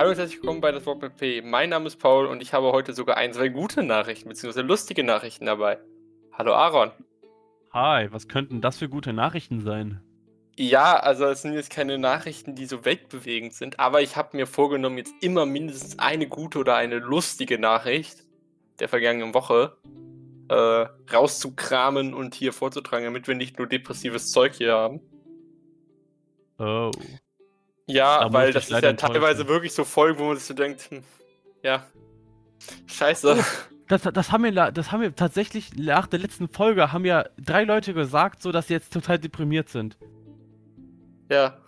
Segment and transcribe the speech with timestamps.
[0.00, 1.42] Hallo und herzlich willkommen bei das Wort mit P.
[1.42, 5.04] Mein Name ist Paul und ich habe heute sogar ein, zwei gute Nachrichten, beziehungsweise lustige
[5.04, 5.78] Nachrichten dabei.
[6.32, 6.90] Hallo Aaron.
[7.74, 10.00] Hi, was könnten das für gute Nachrichten sein?
[10.56, 14.46] Ja, also es sind jetzt keine Nachrichten, die so weltbewegend sind, aber ich habe mir
[14.46, 18.24] vorgenommen, jetzt immer mindestens eine gute oder eine lustige Nachricht
[18.78, 19.76] der vergangenen Woche
[20.48, 25.02] äh, rauszukramen und hier vorzutragen, damit wir nicht nur depressives Zeug hier haben.
[26.58, 26.90] Oh.
[27.90, 30.90] Ja, Da weil das ist ja teilweise wirklich so Folgen, wo man sich so denkt,
[30.90, 31.02] hm,
[31.62, 31.84] ja,
[32.86, 33.44] scheiße.
[33.88, 37.64] Das, das, haben wir, das haben wir tatsächlich nach der letzten Folge haben ja drei
[37.64, 39.98] Leute gesagt, so dass sie jetzt total deprimiert sind.
[41.28, 41.58] Ja,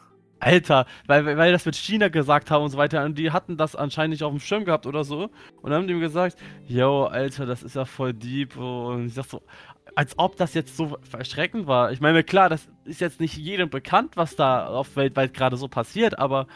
[0.43, 3.77] Alter, weil, weil das mit China gesagt haben und so weiter und die hatten das
[3.77, 7.05] anscheinend nicht auf dem Schirm gehabt oder so und dann haben die mir gesagt, yo,
[7.05, 9.43] Alter, das ist ja voll deep und ich sag so,
[9.95, 11.93] als ob das jetzt so erschreckend war.
[11.93, 15.69] Ich meine, klar, das ist jetzt nicht jedem bekannt, was da auf weltweit gerade so
[15.69, 16.49] passiert, aber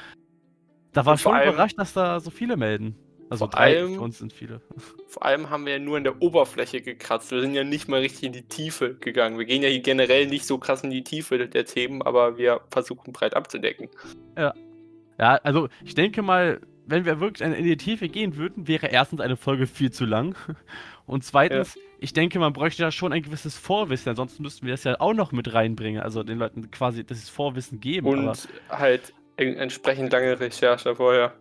[0.93, 2.97] da war schon allem- überrascht, dass da so viele melden.
[3.29, 4.61] Also Vor drei allem- für uns sind viele.
[5.09, 7.31] vor allem haben wir ja nur in der Oberfläche gekratzt.
[7.33, 9.39] Wir sind ja nicht mal richtig in die Tiefe gegangen.
[9.39, 12.61] Wir gehen ja hier generell nicht so krass in die Tiefe der Themen, aber wir
[12.71, 13.89] versuchen breit abzudecken.
[14.37, 19.21] Ja, also ich denke mal, wenn wir wirklich in die Tiefe gehen würden, wäre erstens
[19.21, 20.37] eine Folge viel zu lang.
[21.07, 24.85] Und zweitens, ich denke, man bräuchte da schon ein gewisses Vorwissen, ansonsten müssten wir das
[24.85, 26.03] ja auch noch mit reinbringen.
[26.03, 28.07] Also den Leuten quasi das Vorwissen geben.
[28.09, 31.35] Und halt en- entsprechend lange Recherche vorher.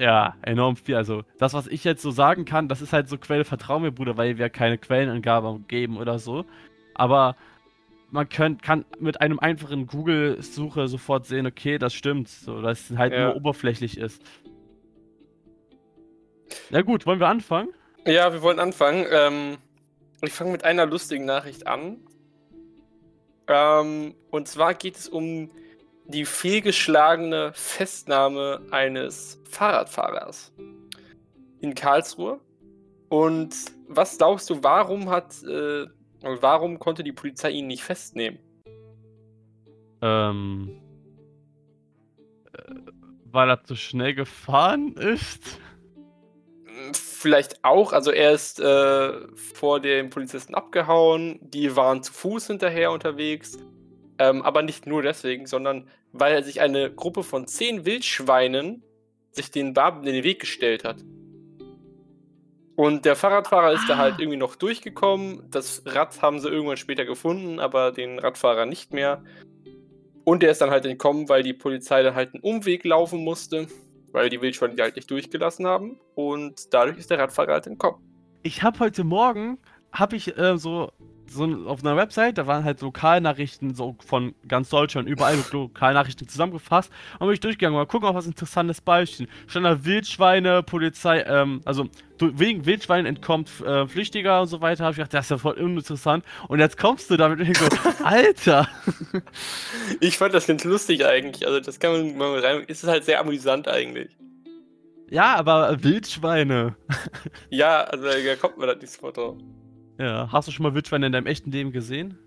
[0.00, 0.96] Ja, enorm viel.
[0.96, 3.92] Also das, was ich jetzt so sagen kann, das ist halt so Quelle, vertrau mir,
[3.92, 6.46] Bruder, weil wir keine Quellenangabe geben oder so.
[6.94, 7.36] Aber
[8.10, 12.28] man könnt, kann mit einem einfachen Google-Suche sofort sehen, okay, das stimmt.
[12.28, 13.26] So, dass es halt Ja.
[13.26, 14.22] nur oberflächlich ist.
[16.70, 17.68] Na gut, wollen wir anfangen?
[18.06, 19.06] Ja, wir wollen anfangen.
[19.10, 19.58] Ähm,
[20.22, 21.98] ich fange mit einer lustigen Nachricht an.
[23.46, 25.50] Ähm, und zwar geht es um
[26.10, 30.52] die fehlgeschlagene Festnahme eines Fahrradfahrers
[31.60, 32.40] in Karlsruhe.
[33.08, 33.54] Und
[33.88, 35.86] was glaubst du, warum hat, äh,
[36.22, 38.38] warum konnte die Polizei ihn nicht festnehmen?
[40.02, 40.80] Ähm.
[42.52, 42.74] äh,
[43.24, 45.58] Weil er zu schnell gefahren ist?
[46.92, 52.92] Vielleicht auch, also er ist äh, vor den Polizisten abgehauen, die waren zu Fuß hinterher
[52.92, 53.58] unterwegs,
[54.20, 58.82] ähm, aber nicht nur deswegen, sondern weil er sich eine Gruppe von zehn Wildschweinen
[59.32, 61.02] sich den Barben in den Weg gestellt hat.
[62.76, 63.98] Und der Fahrradfahrer ist da Ah.
[63.98, 65.42] halt irgendwie noch durchgekommen.
[65.50, 69.22] Das Rad haben sie irgendwann später gefunden, aber den Radfahrer nicht mehr.
[70.24, 73.68] Und der ist dann halt entkommen, weil die Polizei dann halt einen Umweg laufen musste,
[74.12, 75.98] weil die Wildschweine die halt nicht durchgelassen haben.
[76.14, 78.00] Und dadurch ist der Radfahrer halt entkommen.
[78.42, 79.58] Ich habe heute Morgen,
[79.92, 80.90] habe ich äh, so,
[81.30, 86.28] so auf einer Website, da waren halt Lokalnachrichten so von ganz Deutschland, überall so Lokalnachrichten
[86.28, 86.90] zusammengefasst.
[87.18, 89.28] Und bin ich durchgegangen, mal gucken, ob was interessantes Beispiel.
[89.46, 94.84] Stand da Wildschweine, Polizei, ähm, also wegen Wildschweinen entkommt äh, Flüchtiger und so weiter.
[94.84, 96.24] Habe ich gedacht, das ist ja voll uninteressant.
[96.48, 97.66] Und jetzt kommst du damit und ich so,
[98.04, 98.68] Alter!
[100.00, 101.46] Ich fand das ganz lustig eigentlich.
[101.46, 102.64] Also, das kann man mal rein.
[102.68, 104.16] Es ist halt sehr amüsant eigentlich.
[105.10, 106.76] Ja, aber Wildschweine.
[107.50, 109.36] Ja, also da kommt man halt nicht sofort drauf.
[110.00, 112.18] Ja, hast du schon mal Wildschweine in deinem echten Leben gesehen?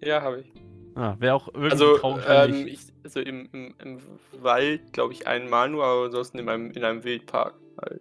[0.00, 0.50] Ja, habe ich.
[0.94, 3.98] Ah, wäre auch irgendwie Also, traurig, ähm, ich, also im, im, im
[4.40, 8.00] Wald, glaube ich, einmal nur, aber ansonsten in einem, in einem Wildpark halt.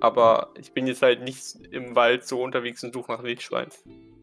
[0.00, 3.70] Aber ich bin jetzt halt nicht im Wald so unterwegs und suche nach Wildschweinen.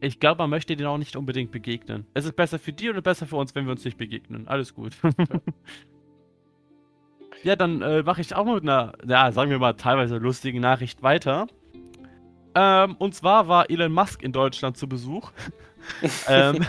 [0.00, 2.04] Ich glaube, man möchte denen auch nicht unbedingt begegnen.
[2.12, 4.48] Es ist besser für die oder besser für uns, wenn wir uns nicht begegnen.
[4.48, 4.96] Alles gut.
[7.44, 11.04] ja, dann äh, mache ich auch mit einer, ja, sagen wir mal, teilweise lustigen Nachricht
[11.04, 11.46] weiter.
[12.56, 15.30] Ähm, und zwar war Elon Musk in Deutschland zu Besuch.
[16.28, 16.64] ähm,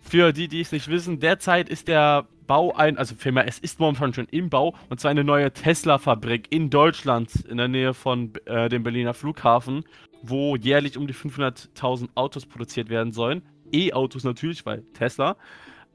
[0.00, 3.80] für die, die es nicht wissen, derzeit ist der Bau ein, also vielmehr, es ist
[3.80, 8.32] momentan schon im Bau, und zwar eine neue Tesla-Fabrik in Deutschland, in der Nähe von
[8.44, 9.84] äh, dem Berliner Flughafen,
[10.22, 13.42] wo jährlich um die 500.000 Autos produziert werden sollen.
[13.72, 15.36] E-Autos natürlich, weil Tesla.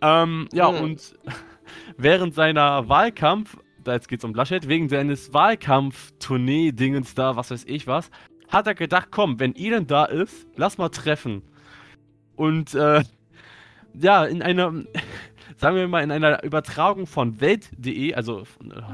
[0.01, 0.83] Ähm, ja, Hm.
[0.83, 1.15] und
[1.97, 7.85] während seiner Wahlkampf, da jetzt geht's um Laschet, wegen seines Wahlkampf-Tournee-Dingens da, was weiß ich
[7.87, 8.09] was,
[8.47, 11.41] hat er gedacht, komm, wenn Elon da ist, lass mal treffen.
[12.35, 13.03] Und äh,
[13.93, 14.73] ja, in einer,
[15.57, 18.43] sagen wir mal, in einer Übertragung von Welt.de, also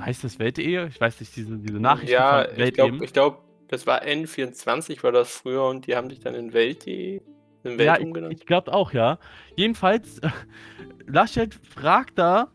[0.02, 0.88] heißt das Welt.de?
[0.88, 4.04] Ich weiß nicht, diese, diese Nachrichten ja, von ich Welt glaube, ich glaub, das war
[4.04, 7.22] N24, war das früher und die haben sich dann in Welt.de
[7.64, 9.20] in Welt Ja, ich, ich glaube auch, ja.
[9.56, 10.20] Jedenfalls,
[11.08, 12.52] Laschet fragt da,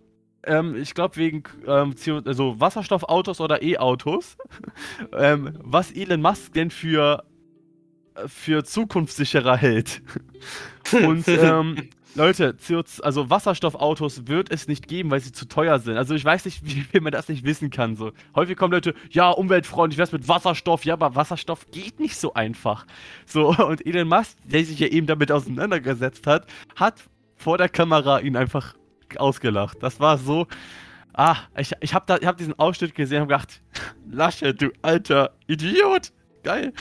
[0.48, 4.36] ähm, ich glaube wegen ähm, CO also Wasserstoffautos oder E-Autos,
[5.12, 7.24] ähm, was Elon Musk denn für,
[8.14, 10.02] äh, für zukunftssicherer hält.
[10.92, 15.96] Und ähm, Leute, CO2, also Wasserstoffautos wird es nicht geben, weil sie zu teuer sind.
[15.96, 17.96] Also ich weiß nicht, wie viel man das nicht wissen kann.
[17.96, 18.12] So.
[18.34, 20.84] Häufig kommen Leute, ja, umweltfreundlich, wär's mit Wasserstoff?
[20.84, 22.86] Ja, aber Wasserstoff geht nicht so einfach.
[23.26, 26.46] So, und Elon Musk, der sich ja eben damit auseinandergesetzt hat,
[26.76, 27.04] hat
[27.36, 28.74] vor der Kamera ihn einfach
[29.16, 29.78] ausgelacht.
[29.82, 30.46] Das war so.
[31.12, 33.60] Ah, ich, ich habe hab diesen Ausschnitt gesehen und gedacht,
[34.10, 36.12] Lasche, du alter Idiot.
[36.44, 36.72] Geil.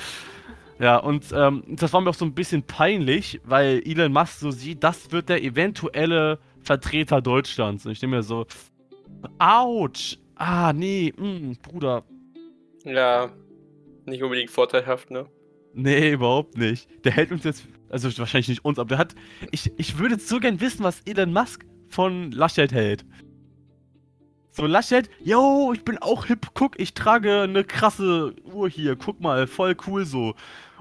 [0.80, 4.52] Ja, und ähm, das war mir auch so ein bisschen peinlich, weil Elon Musk so
[4.52, 7.86] sieht, das wird der eventuelle Vertreter Deutschlands.
[7.86, 8.46] Und ich denke mir so,
[9.40, 12.04] ouch, ah, nee, mh, hm, Bruder.
[12.84, 13.32] Ja,
[14.06, 15.28] nicht unbedingt vorteilhaft, ne?
[15.74, 16.88] Nee, überhaupt nicht.
[17.06, 19.16] Der hält uns jetzt, also wahrscheinlich nicht uns, aber der hat,
[19.52, 23.06] ich, ich würde so gern wissen, was Elon Musk von Laschet hält.
[24.52, 29.22] So, Laschet, yo, ich bin auch hip, guck, ich trage eine krasse Uhr hier, guck
[29.22, 30.34] mal, voll cool so.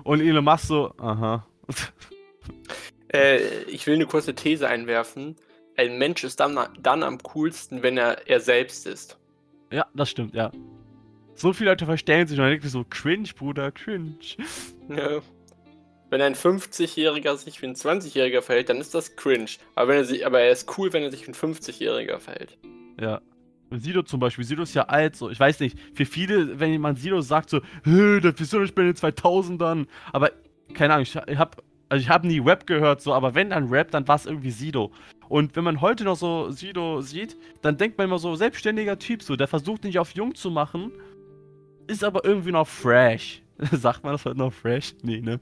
[0.03, 1.47] Und Elon Musk so, aha.
[3.13, 5.37] Äh, ich will eine kurze These einwerfen.
[5.77, 9.17] Ein Mensch ist dann, dann am coolsten, wenn er er selbst ist.
[9.71, 10.51] Ja, das stimmt, ja.
[11.35, 14.17] So viele Leute verstellen sich und dann denkt so, cringe, Bruder, cringe.
[14.89, 15.21] Ja.
[16.09, 19.51] Wenn ein 50-Jähriger sich wie ein 20-Jähriger verhält, dann ist das cringe.
[19.75, 22.57] Aber, wenn er sich, aber er ist cool, wenn er sich wie ein 50-Jähriger verhält.
[23.01, 23.21] Ja.
[23.73, 27.01] Sido zum Beispiel, Sido ist ja alt, so, ich weiß nicht, für viele, wenn jemand
[27.01, 30.31] Sido sagt, so, das bist du nicht bei den 2000ern, aber,
[30.73, 33.91] keine Ahnung, ich, hab, also ich habe nie Rap gehört, so, aber wenn dann Rap,
[33.91, 34.93] dann war es irgendwie Sido.
[35.29, 39.21] Und wenn man heute noch so Sido sieht, dann denkt man immer so, selbstständiger Typ,
[39.21, 40.93] so, der versucht nicht auf jung zu machen,
[41.89, 43.43] ist aber irgendwie noch fresh.
[43.73, 44.95] Sagt man das heute noch fresh?
[45.03, 45.41] Nee, ne?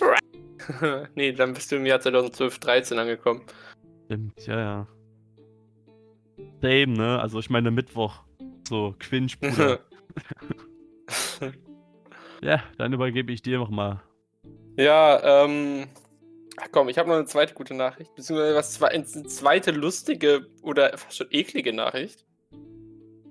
[1.14, 3.42] nee, dann bist du im Jahr 2012, 13 angekommen.
[4.06, 4.86] Stimmt, ja, ja.
[6.60, 7.20] Same, ne?
[7.20, 8.22] Also ich meine Mittwoch.
[8.68, 9.80] So, Quinch, Bruder.
[12.42, 14.02] ja, dann übergebe ich dir nochmal.
[14.76, 15.88] Ja, ähm.
[16.58, 18.14] Ach komm, ich habe noch eine zweite gute Nachricht.
[18.14, 22.24] Beziehungsweise was eine zweite lustige oder fast schon eklige Nachricht.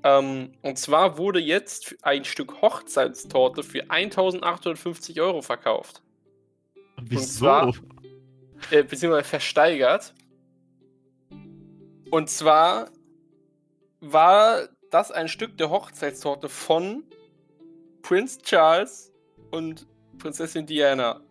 [0.03, 6.03] Ähm, und zwar wurde jetzt ein Stück Hochzeitstorte für 1850 Euro verkauft.
[7.07, 7.39] Wieso?
[7.39, 7.73] Zwar,
[8.71, 10.13] äh, beziehungsweise versteigert.
[12.11, 12.89] Und zwar
[13.99, 17.03] war das ein Stück der Hochzeitstorte von
[18.01, 19.11] Prinz Charles
[19.51, 19.87] und
[20.17, 21.21] Prinzessin Diana.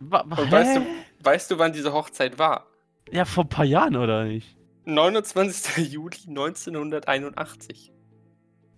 [0.00, 0.86] Wa und weißt du,
[1.22, 2.66] weißt du, wann diese Hochzeit war?
[3.10, 4.56] Ja, vor ein paar Jahren, oder nicht?
[4.84, 5.92] 29.
[5.92, 7.92] Juli 1981.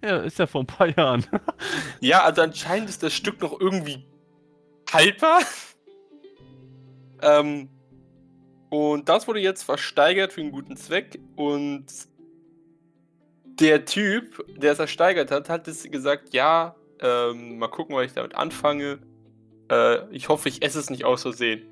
[0.02, 1.26] Ja, ist ja vor ein paar Jahren.
[2.00, 4.06] ja, also anscheinend ist das Stück noch irgendwie
[4.92, 5.40] haltbar.
[7.22, 7.68] ähm,
[8.70, 11.20] und das wurde jetzt versteigert für einen guten Zweck.
[11.36, 11.86] Und
[13.44, 18.12] der Typ, der es ersteigert hat, hat es gesagt, ja, ähm, mal gucken, was ich
[18.12, 19.00] damit anfange.
[19.70, 21.66] Äh, ich hoffe, ich esse es nicht aus Versehen.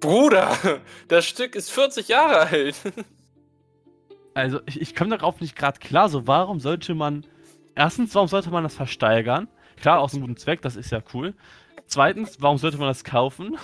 [0.00, 0.56] Bruder,
[1.08, 2.76] das Stück ist 40 Jahre alt.
[4.34, 6.08] also, ich, ich komme darauf nicht gerade klar.
[6.08, 7.26] So, warum sollte man.
[7.80, 9.48] Erstens, warum sollte man das versteigern?
[9.80, 11.32] Klar, aus einem guten Zweck, das ist ja cool.
[11.86, 13.56] Zweitens, warum sollte man das kaufen?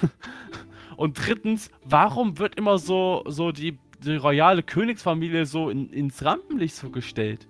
[0.96, 6.76] Und drittens, warum wird immer so, so die, die royale Königsfamilie so in, ins Rampenlicht
[6.76, 7.46] so gestellt?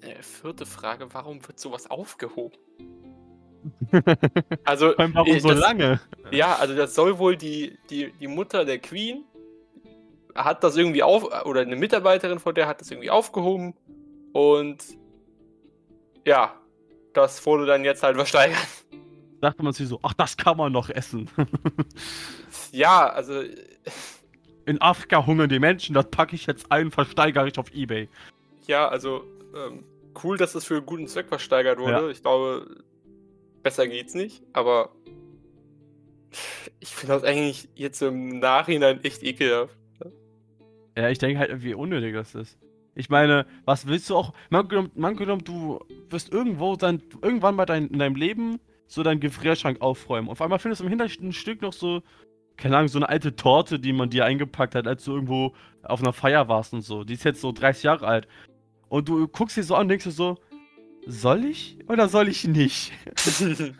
[0.00, 2.56] Äh, vierte Frage, warum wird sowas aufgehoben?
[4.64, 6.00] also, warum äh, so das, lange?
[6.30, 9.24] Ja, also das soll wohl die, die, die Mutter der Queen
[10.36, 13.74] hat das irgendwie auf, oder eine Mitarbeiterin von der hat das irgendwie aufgehoben
[14.32, 14.84] und
[16.26, 16.54] ja,
[17.14, 18.58] das wurde dann jetzt halt versteigert
[19.40, 21.30] dachte man sich so, ach, das kann man noch essen.
[22.72, 23.42] ja, also.
[24.66, 28.08] In Afrika hungern die Menschen, das packe ich jetzt ein, versteigere ich auf Ebay.
[28.66, 29.84] Ja, also ähm,
[30.24, 31.92] cool, dass das für einen guten Zweck versteigert wurde.
[31.92, 32.08] Ja.
[32.08, 32.84] Ich glaube,
[33.62, 34.90] besser geht's nicht, aber
[36.80, 39.76] ich finde das eigentlich jetzt im Nachhinein echt ekelhaft.
[40.96, 42.58] Ja, ich denke halt, wie unnötig das ist.
[42.96, 44.32] Ich meine, was willst du auch?
[44.48, 49.82] Man genommen, du wirst irgendwo dann irgendwann mal dein, in deinem Leben so deinen Gefrierschrank
[49.82, 50.30] aufräumen.
[50.30, 52.02] Auf einmal findest du im hintersten Stück noch so,
[52.56, 56.00] keine Ahnung, so eine alte Torte, die man dir eingepackt hat, als du irgendwo auf
[56.00, 57.04] einer Feier warst und so.
[57.04, 58.28] Die ist jetzt so 30 Jahre alt.
[58.88, 60.38] Und du guckst sie so an und denkst dir so,
[61.06, 62.92] soll ich oder soll ich nicht?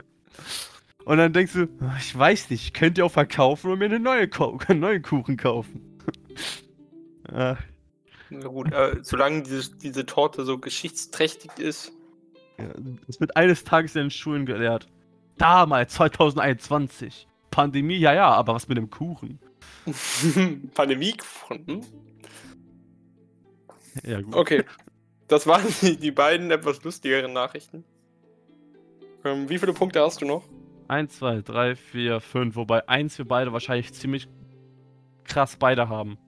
[1.07, 1.69] und dann denkst du,
[1.99, 5.39] ich weiß nicht, könnt ihr auch verkaufen und mir eine neue Ko einen neuen Kuchen
[5.39, 5.99] kaufen.
[7.33, 7.57] ah.
[8.31, 11.93] Na gut, äh, solange diese, diese Torte so geschichtsträchtig ist.
[12.59, 12.67] Ja,
[13.09, 14.89] es wird eines Tages in den Schulen gelehrt.
[15.39, 17.29] Damals, 2021.
[17.51, 19.39] Pandemie, ja, ja, aber was mit dem Kuchen?
[20.75, 21.67] Pandemiekuchen?
[21.67, 21.81] Hm?
[24.05, 24.35] Ja, gut.
[24.35, 24.65] Okay.
[25.29, 27.85] Das waren die, die beiden etwas lustigeren Nachrichten.
[29.25, 30.45] Ähm, wie viele Punkte hast du noch?
[30.89, 32.57] 1, 2, 3, 4, 5.
[32.57, 34.29] Wobei 1 wir beide wahrscheinlich ziemlich
[35.25, 36.19] krass beide haben.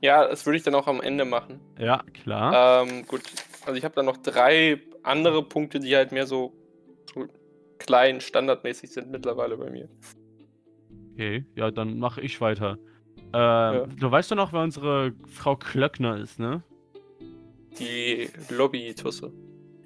[0.00, 1.60] Ja, das würde ich dann auch am Ende machen.
[1.78, 2.82] Ja, klar.
[2.82, 3.22] Ähm, gut,
[3.64, 6.52] also ich habe dann noch drei andere Punkte, die halt mehr so,
[7.12, 7.26] so
[7.78, 9.88] klein, standardmäßig sind mittlerweile bei mir.
[11.12, 12.78] Okay, ja, dann mache ich weiter.
[13.34, 13.86] Ähm, ja.
[13.86, 16.62] Du weißt doch noch, wer unsere Frau Klöckner ist, ne?
[17.78, 19.32] Die Lobby-Tusse.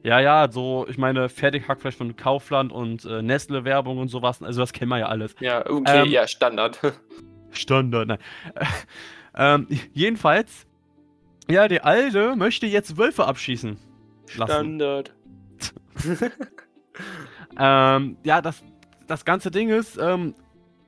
[0.02, 4.72] Ja, ja, so, ich meine, Fertighackfleisch von Kaufland und äh, Nestle-Werbung und sowas, also das
[4.72, 5.34] kennen wir ja alles.
[5.40, 6.78] Ja, okay, ähm, ja, Standard.
[7.50, 8.18] Standard, nein.
[9.36, 10.66] ähm, jedenfalls,
[11.48, 13.78] ja, die Alte möchte jetzt Wölfe abschießen.
[14.36, 14.52] Lassen.
[14.52, 15.14] Standard.
[17.58, 18.62] ähm, ja, das,
[19.06, 20.34] das ganze Ding ist, ähm,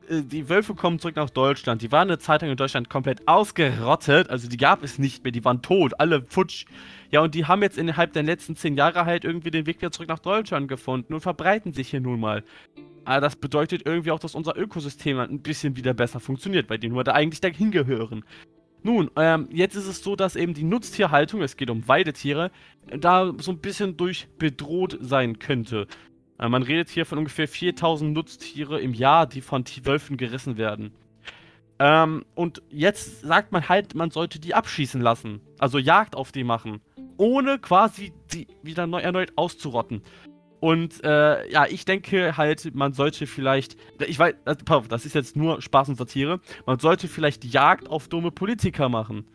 [0.09, 1.83] äh, die Wölfe kommen zurück nach Deutschland.
[1.83, 4.31] Die waren eine Zeit lang in Deutschland komplett ausgerottet.
[4.31, 5.33] Also die gab es nicht mehr.
[5.33, 5.99] Die waren tot.
[5.99, 6.67] Alle futsch.
[7.11, 9.91] Ja, und die haben jetzt innerhalb der letzten zehn Jahre halt irgendwie den Weg wieder
[9.91, 12.45] zurück nach Deutschland gefunden und verbreiten sich hier nun mal.
[13.05, 16.95] Aber das bedeutet irgendwie auch, dass unser Ökosystem ein bisschen wieder besser funktioniert, bei denen
[16.95, 18.25] wir da eigentlich dahin gehören.
[18.83, 22.51] Nun, ähm, jetzt ist es so, dass eben die Nutztierhaltung, es geht um Weidetiere,
[22.87, 25.87] da so ein bisschen durch bedroht sein könnte.
[26.39, 30.93] Äh, man redet hier von ungefähr 4000 Nutztiere im Jahr, die von Wölfen gerissen werden.
[31.79, 35.41] Ähm, und jetzt sagt man halt, man sollte die abschießen lassen.
[35.59, 36.81] Also Jagd auf die machen.
[37.17, 40.03] Ohne quasi die wieder neu, erneut auszurotten.
[40.61, 45.37] Und äh, ja, ich denke halt, man sollte vielleicht, ich weiß, also, das ist jetzt
[45.37, 49.29] nur Spaß und Satire, man sollte vielleicht Jagd auf dumme Politiker machen.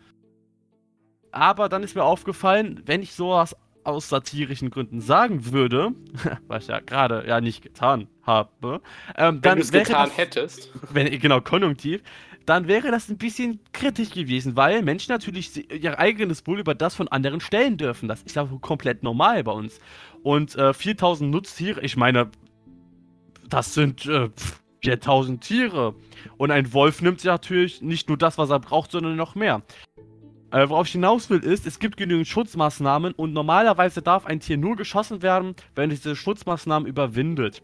[1.32, 5.92] Aber dann ist mir aufgefallen, wenn ich sowas aus satirischen Gründen sagen würde,
[6.48, 8.82] was ich ja gerade ja nicht getan habe,
[9.16, 12.02] ähm, dann wenn du es getan das, hättest, wenn genau konjunktiv,
[12.46, 16.96] dann wäre das ein bisschen kritisch gewesen, weil Menschen natürlich ihr eigenes Wohl über das
[16.96, 18.08] von anderen stellen dürfen.
[18.10, 19.80] Das ist ja komplett normal bei uns.
[20.24, 22.30] Und äh, 4000 Nutztiere, ich meine,
[23.48, 24.30] das sind äh,
[24.84, 25.96] 4000 Tiere.
[26.38, 29.62] Und ein Wolf nimmt ja natürlich nicht nur das, was er braucht, sondern noch mehr.
[30.52, 34.58] Äh, worauf ich hinaus will, ist, es gibt genügend Schutzmaßnahmen und normalerweise darf ein Tier
[34.58, 37.64] nur geschossen werden, wenn es diese Schutzmaßnahmen überwindet.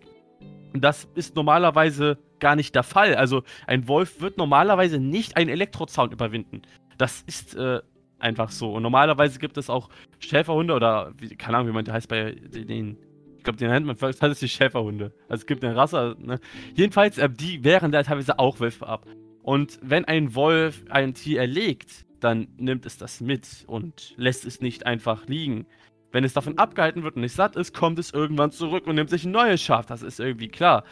[0.74, 3.16] Und das ist normalerweise gar nicht der Fall.
[3.16, 6.62] Also ein Wolf wird normalerweise nicht einen Elektrozaun überwinden.
[6.98, 7.82] Das ist äh,
[8.20, 8.74] einfach so.
[8.74, 12.32] Und normalerweise gibt es auch Schäferhunde oder, wie, keine Ahnung, wie man der heißt bei
[12.34, 12.98] den.
[13.38, 15.14] Ich glaube, den nennt man, das heißt die Schäferhunde.
[15.30, 16.40] Also es gibt eine Rasse, ne?
[16.76, 19.06] Jedenfalls, äh, die wehren da teilweise auch Wölfe ab.
[19.44, 24.60] Und wenn ein Wolf ein Tier erlegt, dann nimmt es das mit und lässt es
[24.60, 25.66] nicht einfach liegen.
[26.12, 29.10] Wenn es davon abgehalten wird und nicht satt ist, kommt es irgendwann zurück und nimmt
[29.10, 29.86] sich ein neues Schaf.
[29.86, 30.84] Das ist irgendwie klar.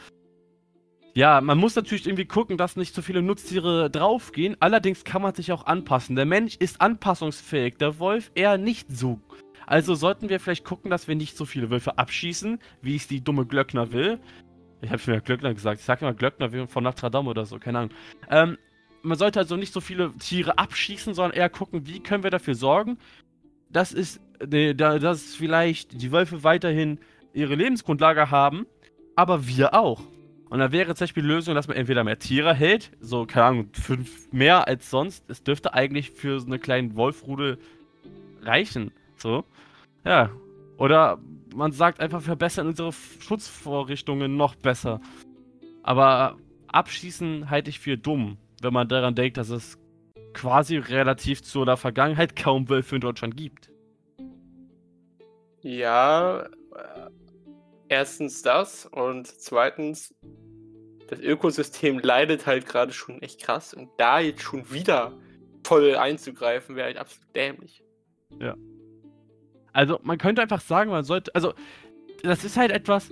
[1.17, 4.55] Ja, man muss natürlich irgendwie gucken, dass nicht so viele Nutztiere draufgehen.
[4.59, 6.15] Allerdings kann man sich auch anpassen.
[6.15, 9.19] Der Mensch ist anpassungsfähig, der Wolf eher nicht so.
[9.65, 13.23] Also sollten wir vielleicht gucken, dass wir nicht so viele Wölfe abschießen, wie es die
[13.23, 14.19] dumme Glöckner will.
[14.81, 15.79] Ich habe schon ja Glöckner gesagt.
[15.79, 17.93] Ich sage immer Glöckner von Notre Dame oder so, keine Ahnung.
[18.29, 18.59] Ähm,
[19.01, 22.53] man sollte also nicht so viele Tiere abschießen, sondern eher gucken, wie können wir dafür
[22.53, 22.99] sorgen,
[23.71, 26.99] dass, es, ne, dass vielleicht die Wölfe weiterhin
[27.33, 28.67] ihre Lebensgrundlage haben,
[29.15, 30.03] aber wir auch.
[30.49, 33.45] Und da wäre zum Beispiel die Lösung, dass man entweder mehr Tiere hält, so, keine
[33.45, 35.29] Ahnung, fünf mehr als sonst.
[35.29, 37.57] Es dürfte eigentlich für so eine kleine Wolfrudel
[38.41, 38.91] reichen.
[39.17, 39.43] So.
[40.05, 40.29] Ja.
[40.77, 41.19] Oder
[41.55, 45.01] man sagt einfach, verbessern unsere Schutzvorrichtungen noch besser.
[45.83, 46.37] Aber
[46.67, 49.77] abschießen halte ich für dumm wenn man daran denkt, dass es
[50.33, 53.69] quasi relativ zu der Vergangenheit kaum Wölfe in Deutschland gibt.
[55.61, 56.47] Ja, äh,
[57.89, 60.13] erstens das und zweitens,
[61.07, 65.17] das Ökosystem leidet halt gerade schon echt krass und da jetzt schon wieder
[65.63, 67.83] voll einzugreifen, wäre halt absolut dämlich.
[68.39, 68.55] Ja.
[69.73, 71.53] Also man könnte einfach sagen, man sollte, also
[72.23, 73.11] das ist halt etwas,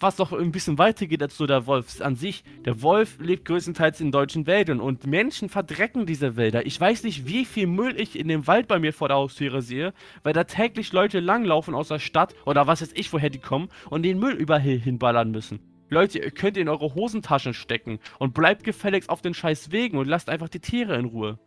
[0.00, 2.44] was doch ein bisschen weiter geht als so der Wolf an sich.
[2.64, 6.66] Der Wolf lebt größtenteils in deutschen Wäldern und Menschen verdrecken diese Wälder.
[6.66, 9.62] Ich weiß nicht, wie viel Müll ich in dem Wald bei mir vor der Haustüre
[9.62, 13.38] sehe, weil da täglich Leute langlaufen aus der Stadt oder was weiß ich, woher die
[13.38, 15.60] kommen und den Müll überall hinballern müssen.
[15.88, 20.08] Leute, ihr könnt in eure Hosentaschen stecken und bleibt gefälligst auf den scheiß Wegen und
[20.08, 21.38] lasst einfach die Tiere in Ruhe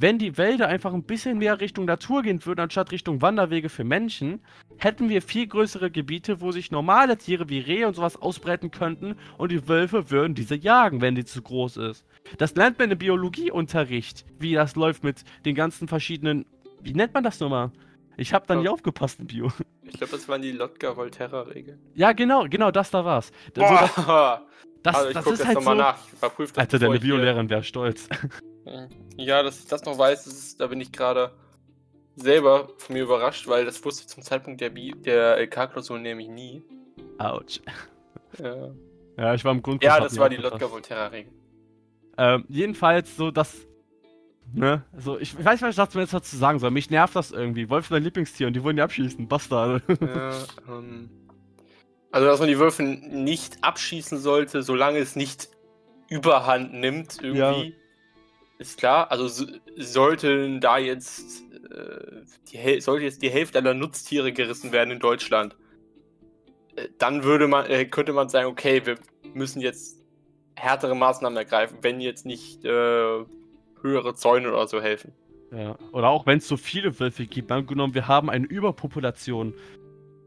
[0.00, 3.84] wenn die Wälder einfach ein bisschen mehr Richtung Natur gehen würden, anstatt Richtung Wanderwege für
[3.84, 4.40] Menschen,
[4.78, 9.16] hätten wir viel größere Gebiete, wo sich normale Tiere wie Rehe und sowas ausbreiten könnten
[9.36, 12.06] und die Wölfe würden diese jagen, wenn die zu groß ist.
[12.38, 16.46] Das lernt man im Biologieunterricht, wie das läuft mit den ganzen verschiedenen.
[16.80, 17.70] Wie nennt man das nochmal?
[18.16, 19.52] Ich habe da nicht aufgepasst in Bio.
[19.82, 21.78] Ich glaube, das waren die Lotka-Volterra-Regeln.
[21.94, 23.32] Ja, genau, genau, das da war's.
[23.54, 23.90] Boah.
[23.96, 24.02] So,
[24.82, 26.06] das, das, also ich das ist halt nochmal so, nach.
[26.06, 26.58] Ich überprüfe das.
[26.58, 28.08] Alter, deine Biolehrerin wäre stolz.
[29.16, 31.32] Ja, dass ich das noch weiß, ist, da bin ich gerade
[32.16, 36.62] selber von mir überrascht, weil das wusste ich zum Zeitpunkt der, der LK-Klausur nämlich nie.
[37.18, 37.60] Autsch.
[38.38, 38.70] Ja.
[39.16, 39.82] Ja, ich war im Grund.
[39.82, 41.32] Ja, das war die Lotka Volterra-Regel.
[42.16, 43.66] Ähm, jedenfalls so, dass.
[44.52, 46.70] Ne, so, ich, ich weiß nicht, was ich jetzt dazu sagen soll.
[46.70, 47.68] Mich nervt das irgendwie.
[47.68, 49.28] Wolf ist mein Lieblingstier und die wollen die abschießen.
[49.28, 49.82] Bastard.
[50.00, 50.32] Ja,
[50.68, 51.10] ähm.
[52.12, 55.48] Also, dass man die Wölfe nicht abschießen sollte, solange es nicht
[56.08, 57.76] überhand nimmt, irgendwie.
[58.60, 59.10] Ist klar.
[59.10, 61.42] Also, so, sollten da jetzt.
[61.70, 65.56] Äh, die, sollte jetzt die Hälfte aller Nutztiere gerissen werden in Deutschland,
[66.76, 68.98] äh, dann würde man, äh, könnte man sagen, okay, wir
[69.34, 70.02] müssen jetzt
[70.56, 72.68] härtere Maßnahmen ergreifen, wenn jetzt nicht äh,
[73.80, 75.12] höhere Zäune oder so helfen.
[75.52, 77.50] Ja, oder auch wenn es so viele Wölfe gibt.
[77.50, 79.54] Angenommen, wir haben eine Überpopulation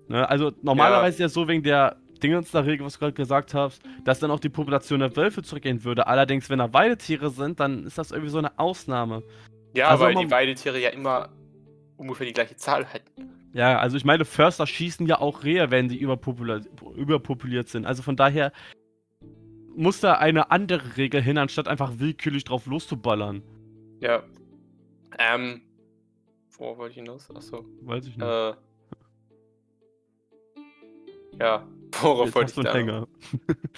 [0.08, 0.30] Ne?
[0.30, 1.26] Also normalerweise ja.
[1.26, 4.40] ja so wegen der Dingens der Regel, was du gerade gesagt hast, dass dann auch
[4.40, 6.08] die Population der Wölfe zurückgehen würde.
[6.08, 9.24] Allerdings, wenn da Weidetiere sind, dann ist das irgendwie so eine Ausnahme.
[9.76, 11.30] Ja, also weil die Weidetiere ja immer
[11.98, 13.30] ungefähr die gleiche Zahl hätten.
[13.54, 17.86] Ja, also ich meine, Förster schießen ja auch Rehe, wenn die überpopuliert sind.
[17.86, 18.52] Also von daher
[19.76, 23.44] muss da eine andere Regel hin, anstatt einfach willkürlich drauf loszuballern.
[24.00, 24.24] Ja.
[25.18, 25.62] Ähm.
[26.58, 27.30] Wo wollte ich hinaus?
[27.36, 27.66] Achso.
[27.82, 28.26] Weiß ich nicht.
[28.26, 28.54] Äh,
[31.40, 31.68] ja,
[32.02, 32.74] worauf wollte ich da?
[32.74, 33.08] Hänger.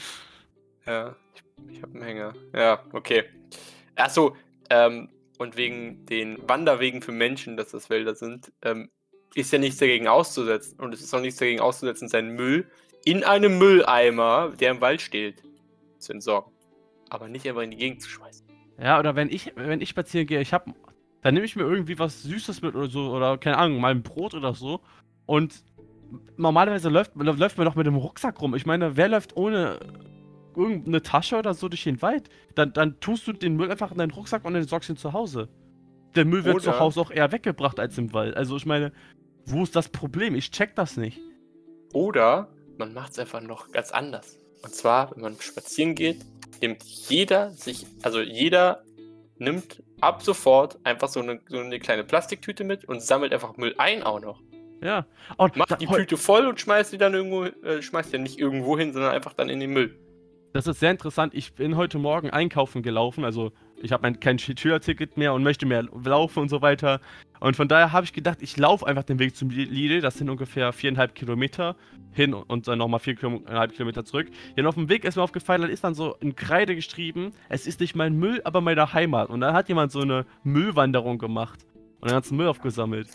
[0.86, 2.34] ja, ich, ich habe einen Hänger.
[2.54, 3.24] Ja, okay.
[3.96, 4.36] Achso,
[4.70, 8.90] ähm, und wegen den Wanderwegen für Menschen, dass das Wälder sind, ähm,
[9.34, 10.80] ist ja nichts dagegen auszusetzen.
[10.80, 12.70] Und es ist auch nichts dagegen auszusetzen, seinen Müll
[13.04, 15.44] in einem Mülleimer, der im Wald steht,
[16.00, 16.52] zu entsorgen.
[17.10, 18.46] Aber nicht einfach in die Gegend zu schmeißen.
[18.80, 20.66] Ja, oder wenn ich, wenn ich spazieren gehe, ich hab,
[21.22, 24.04] dann nehme ich mir irgendwie was Süßes mit oder so, oder keine Ahnung, mal ein
[24.04, 24.82] Brot oder so.
[25.26, 25.64] Und
[26.38, 28.56] normalerweise läuft, läuft man doch mit dem Rucksack rum.
[28.56, 29.80] Ich meine, wer läuft ohne
[30.56, 32.30] irgendeine Tasche oder so durch den Wald?
[32.56, 35.14] Dann, dann tust du den Müll einfach in deinen Rucksack und dann sorgst ihn zu
[35.14, 35.50] Hause.
[36.16, 38.38] Der Müll wird oder zu Hause auch eher weggebracht als im Wald.
[38.38, 38.92] Also ich meine,
[39.46, 40.36] wo ist das Problem?
[40.36, 41.20] Ich check das nicht.
[41.94, 44.38] Oder man macht es einfach noch ganz anders.
[44.64, 46.26] Und zwar, wenn man spazieren geht,
[46.62, 48.84] nimmt jeder sich, also jeder
[49.38, 53.76] nimmt ab sofort einfach so eine, so eine kleine Plastiktüte mit und sammelt einfach Müll
[53.78, 54.42] ein auch noch.
[54.82, 55.06] Ja.
[55.38, 58.78] Und Macht die Tüte voll und schmeißt die dann irgendwo, äh, schmeißt ja nicht irgendwo
[58.78, 59.98] hin, sondern einfach dann in den Müll.
[60.54, 61.34] Das ist sehr interessant.
[61.34, 63.26] Ich bin heute Morgen einkaufen gelaufen.
[63.26, 67.02] Also, ich habe kein Schülerticket mehr und möchte mehr laufen und so weiter.
[67.42, 70.00] Und von daher habe ich gedacht, ich laufe einfach den Weg zum Lidl.
[70.00, 71.76] Das sind ungefähr viereinhalb Kilometer
[72.14, 74.28] hin und dann nochmal viereinhalb Kilometer zurück.
[74.56, 77.68] Ja, auf dem Weg ist mir aufgefallen, da ist dann so in Kreide geschrieben: Es
[77.68, 79.30] ist nicht mein Müll, aber meine Heimat.
[79.30, 81.66] Und dann hat jemand so eine Müllwanderung gemacht
[82.00, 83.10] und den ganzen Müll aufgesammelt.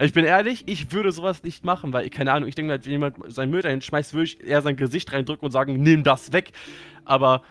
[0.00, 2.90] Also ich bin ehrlich, ich würde sowas nicht machen, weil, keine Ahnung, ich denke, wenn
[2.90, 6.32] jemand sein Müll dahin schmeißt, würde ich eher sein Gesicht reindrücken und sagen, nimm das
[6.32, 6.52] weg.
[7.04, 7.42] Aber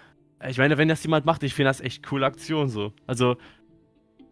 [0.47, 2.91] ich meine, wenn das jemand macht, ich finde das echt coole Aktion so.
[3.05, 3.37] Also,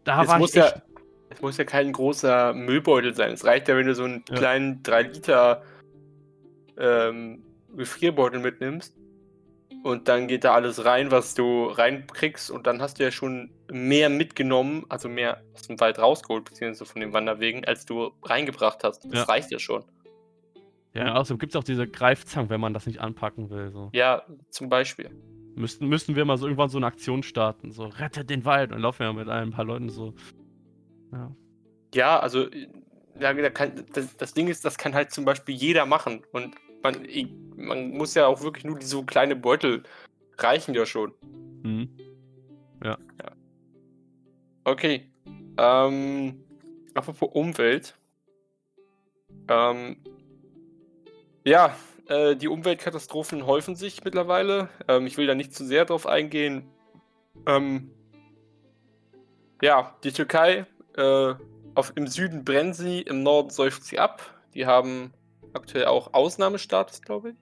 [0.04, 0.82] da es war muss ich ja,
[1.30, 3.34] Es muss ja kein großer Müllbeutel sein.
[3.34, 4.36] Es reicht ja, wenn du so einen ja.
[4.36, 5.62] kleinen 3 Liter
[6.80, 7.44] ähm,
[7.76, 8.96] Gefrierbeutel mitnimmst
[9.84, 12.52] und dann geht da alles rein, was du reinkriegst.
[12.52, 16.92] Und dann hast du ja schon mehr mitgenommen, also mehr aus dem Wald rausgeholt, beziehungsweise
[16.92, 19.06] von den Wanderwegen, als du reingebracht hast.
[19.06, 19.24] Das ja.
[19.24, 19.84] reicht ja schon.
[20.94, 23.72] Ja, außerdem gibt es auch diese Greifzangen, wenn man das nicht anpacken will.
[23.72, 23.90] So.
[23.94, 25.12] Ja, zum Beispiel.
[25.56, 27.72] Müssten, müssten wir mal so irgendwann so eine Aktion starten.
[27.72, 28.72] So, rettet den Wald.
[28.72, 30.16] Und laufen wir mit ein paar Leuten so.
[31.12, 31.32] Ja,
[31.94, 32.48] ja also
[33.20, 36.24] ja, kann, das, das Ding ist, das kann halt zum Beispiel jeder machen.
[36.32, 37.08] Und man,
[37.56, 39.84] man muss ja auch wirklich nur diese kleine Beutel
[40.38, 41.14] reichen ja schon.
[41.64, 41.90] Mhm.
[42.84, 42.98] Ja.
[43.22, 43.32] ja.
[44.64, 45.10] Okay.
[45.58, 46.44] Ähm,
[46.94, 47.96] apropos Umwelt.
[49.50, 49.98] Ähm,
[51.44, 51.76] ja,
[52.08, 54.70] äh, die Umweltkatastrophen häufen sich mittlerweile.
[54.88, 56.70] Ähm, ich will da nicht zu sehr drauf eingehen.
[57.46, 57.92] Ähm,
[59.62, 61.34] ja, die Türkei, äh,
[61.76, 64.22] auf, im Süden brennt sie, im Norden säuft sie ab.
[64.54, 65.14] Die haben
[65.58, 67.36] aktuell auch Ausnahmestatus, glaube ich.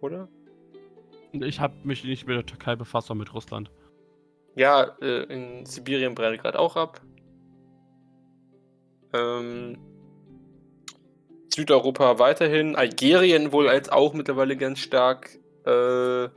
[0.00, 0.28] Oder?
[1.32, 3.70] Ich habe mich nicht mit der Türkei befasst, sondern mit Russland.
[4.56, 7.00] Ja, äh, in Sibirien brennt gerade auch ab.
[9.12, 9.78] Ähm,
[11.54, 12.76] Südeuropa weiterhin.
[12.76, 15.38] Algerien wohl als auch mittlerweile ganz stark.
[15.64, 16.28] Äh,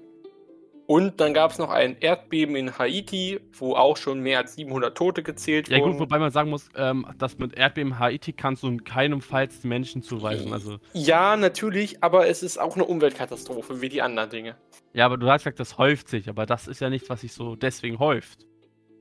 [0.92, 4.94] und dann gab es noch ein Erdbeben in Haiti, wo auch schon mehr als 700
[4.94, 5.86] Tote gezählt ja, wurden.
[5.86, 8.84] Ja gut, wobei man sagen muss, ähm, dass mit Erdbeben in Haiti kannst du in
[8.84, 10.52] keinem Fall Menschen zuweisen.
[10.52, 14.58] Also ja, natürlich, aber es ist auch eine Umweltkatastrophe, wie die anderen Dinge.
[14.92, 17.32] Ja, aber du hast gesagt, das häuft sich, aber das ist ja nichts, was sich
[17.32, 18.46] so deswegen häuft.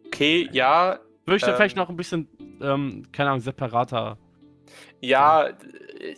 [0.06, 1.00] Okay, ja.
[1.24, 2.28] Würde ich ähm, vielleicht noch ein bisschen,
[2.62, 4.16] ähm, keine Ahnung, separater.
[5.00, 5.48] Ja,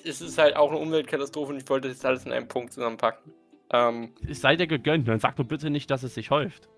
[0.04, 3.32] es ist halt auch eine Umweltkatastrophe und ich wollte das alles in einem Punkt zusammenpacken.
[3.72, 6.68] Ähm, es sei dir gegönnt, dann sag doch bitte nicht, dass es sich häuft.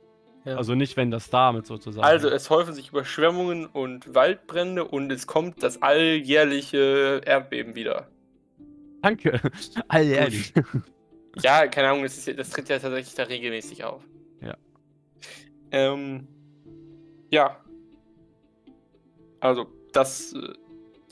[0.44, 0.56] Ja.
[0.56, 2.04] Also nicht, wenn das damit sozusagen.
[2.04, 8.08] Also es häufen sich Überschwemmungen und Waldbrände und es kommt das alljährliche Erdbeben wieder.
[9.02, 9.40] Danke.
[9.88, 10.52] Alljährlich.
[11.42, 14.02] Ja, keine Ahnung, das, ist, das tritt ja tatsächlich da regelmäßig auf.
[14.40, 14.56] Ja.
[15.72, 16.28] Ähm,
[17.30, 17.58] ja.
[19.40, 20.54] Also, das äh,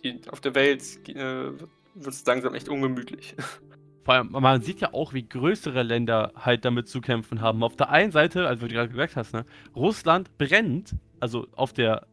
[0.04, 1.74] die, auf der Welt äh, wird
[2.06, 3.34] es langsam echt ungemütlich.
[4.04, 7.62] Vor allem, man sieht ja auch, wie größere Länder halt damit zu kämpfen haben.
[7.62, 9.44] Auf der einen Seite, also wie du gerade gesagt hast, ne,
[9.76, 12.06] Russland brennt, also auf der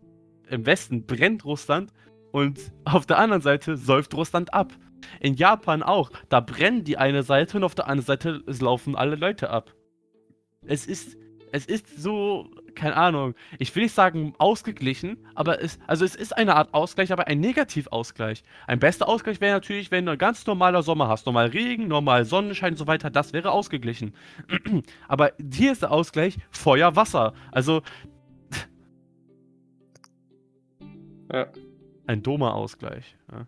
[0.49, 1.91] im Westen brennt Russland
[2.31, 4.73] und auf der anderen Seite säuft Russland ab.
[5.19, 6.11] In Japan auch.
[6.27, 9.73] Da brennen die eine Seite und auf der anderen Seite laufen alle Leute ab.
[10.65, 11.17] Es ist,
[11.51, 12.49] es ist so,
[12.79, 13.35] keine Ahnung.
[13.57, 17.41] Ich will nicht sagen ausgeglichen, aber es, also es ist eine Art Ausgleich, aber ein
[17.41, 18.43] Negativausgleich.
[18.67, 21.25] Ein bester Ausgleich wäre natürlich, wenn du ein ganz normaler Sommer hast.
[21.25, 23.09] Normal Regen, normal Sonnenschein und so weiter.
[23.09, 24.13] Das wäre ausgeglichen.
[25.09, 27.33] aber hier ist der Ausgleich Feuer, Wasser.
[27.51, 27.81] Also.
[31.31, 31.47] Ja.
[32.07, 33.17] Ein dummer Ausgleich.
[33.31, 33.47] Ja.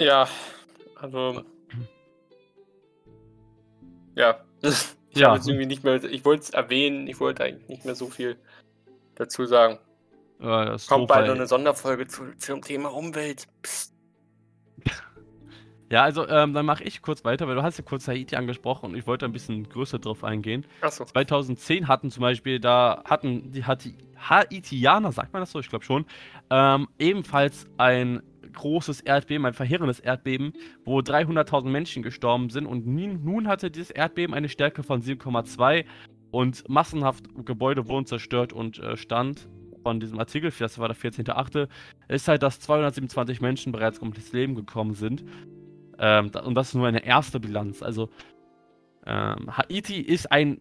[0.00, 0.28] Ja,
[0.96, 1.44] also.
[4.16, 4.40] Ja.
[5.10, 5.34] Ich Ja.
[5.34, 6.02] irgendwie nicht mehr.
[6.04, 8.36] Ich wollte es erwähnen, ich wollte eigentlich nicht mehr so viel
[9.14, 9.78] dazu sagen.
[10.40, 13.46] Ja, Kommt bald noch eine Sonderfolge zu, zum Thema Umwelt.
[13.62, 13.92] Psst.
[15.90, 18.90] Ja, also ähm, dann mache ich kurz weiter, weil du hast ja kurz Haiti angesprochen
[18.90, 20.66] und ich wollte ein bisschen größer drauf eingehen.
[20.82, 21.06] Achso.
[21.06, 26.04] 2010 hatten zum Beispiel, da hatten die Haitianer, sagt man das so, ich glaube schon,
[26.50, 30.52] ähm, ebenfalls ein großes Erdbeben, ein verheerendes Erdbeben,
[30.84, 35.84] wo 300.000 Menschen gestorben sind und nun, hatte dieses Erdbeben eine Stärke von 7,2
[36.30, 39.48] und massenhaft Gebäude wurden zerstört und äh, stand
[39.82, 41.68] von diesem Artikel, das war der 14.8.,
[42.08, 45.24] ist halt, dass 227 Menschen bereits um das Leben gekommen sind.
[45.98, 47.82] Ähm, und das ist nur eine erste Bilanz.
[47.82, 48.10] Also
[49.06, 50.60] ähm, Haiti ist ein,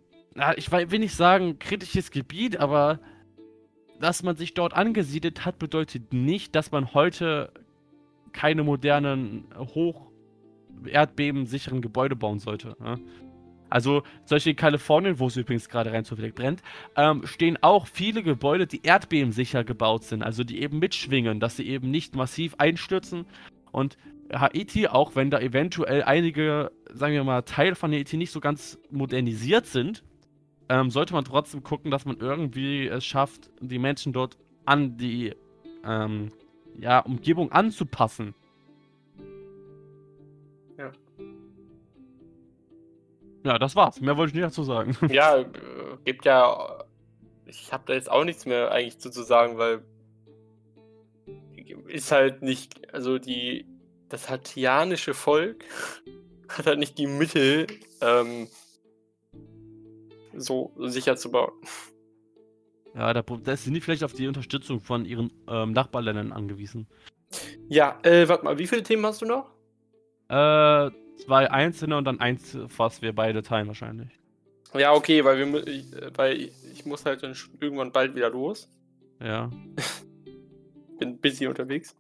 [0.56, 3.00] ich will nicht sagen kritisches Gebiet, aber
[4.00, 7.52] dass man sich dort angesiedelt hat, bedeutet nicht, dass man heute
[8.38, 10.12] keine modernen, hoch
[10.86, 12.76] erdbebensicheren Gebäude bauen sollte.
[12.80, 13.00] Ne?
[13.68, 16.62] Also, solche in Kalifornien, wo es übrigens gerade rein zufällig brennt,
[16.96, 21.68] ähm, stehen auch viele Gebäude, die erdbebensicher gebaut sind, also die eben mitschwingen, dass sie
[21.68, 23.26] eben nicht massiv einstürzen.
[23.72, 23.98] Und
[24.32, 28.78] Haiti, auch wenn da eventuell einige, sagen wir mal, Teile von Haiti nicht so ganz
[28.92, 30.04] modernisiert sind,
[30.70, 35.34] ähm, sollte man trotzdem gucken, dass man irgendwie es schafft, die Menschen dort an die
[35.84, 36.32] ähm,
[36.78, 38.34] ja, Umgebung anzupassen.
[40.78, 40.92] Ja.
[43.44, 44.02] Ja, das war's.
[44.02, 44.96] Mehr wollte ich nicht dazu sagen.
[45.10, 45.46] Ja, äh,
[46.06, 46.84] gibt ja.
[47.46, 49.84] Ich habe da jetzt auch nichts mehr eigentlich zu, zu sagen, weil
[51.88, 53.66] ist halt nicht, also die
[54.10, 55.64] das haitianische Volk
[56.50, 57.68] hat halt nicht die Mittel,
[58.02, 58.48] ähm,
[60.34, 61.54] so sicher zu bauen.
[62.98, 66.88] Ja, da, da sind die vielleicht auf die Unterstützung von ihren ähm, Nachbarländern angewiesen.
[67.70, 69.52] Ja, äh, warte mal, wie viele Themen hast du noch?
[70.30, 70.90] Äh,
[71.24, 74.10] zwei einzelne und dann eins, was wir beide teilen wahrscheinlich.
[74.74, 76.42] Ja, okay, weil wir ich, äh, weil
[76.74, 78.68] ich, muss halt dann irgendwann bald wieder los.
[79.22, 79.52] Ja.
[81.00, 81.96] Bin busy unterwegs.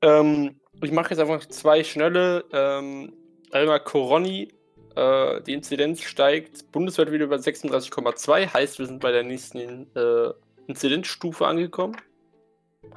[0.00, 2.44] Ähm, ich mache jetzt einfach zwei schnelle.
[2.52, 3.12] Ähm,
[3.52, 4.48] einmal Coroni.
[4.96, 8.52] Äh, die Inzidenz steigt bundesweit wieder über 36,2.
[8.52, 10.32] Heißt, wir sind bei der nächsten äh,
[10.66, 11.96] Inzidenzstufe angekommen.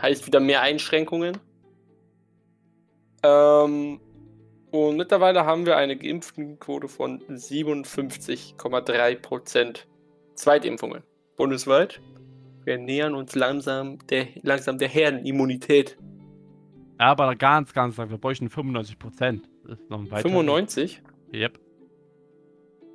[0.02, 1.38] Heißt wieder mehr Einschränkungen.
[3.22, 4.00] Ähm,
[4.72, 9.80] und mittlerweile haben wir eine Geimpftenquote von 57,3%.
[10.36, 11.02] Zweitimpfungen
[11.36, 12.00] bundesweit.
[12.64, 15.98] Wir nähern uns langsam der, langsam der Herdenimmunität.
[17.00, 18.10] Ja, aber ganz, ganz lang.
[18.10, 19.50] Wir bräuchten 95 Prozent.
[19.66, 20.30] Das ist noch ein weiter.
[20.30, 21.02] 95?
[21.34, 21.60] Yep.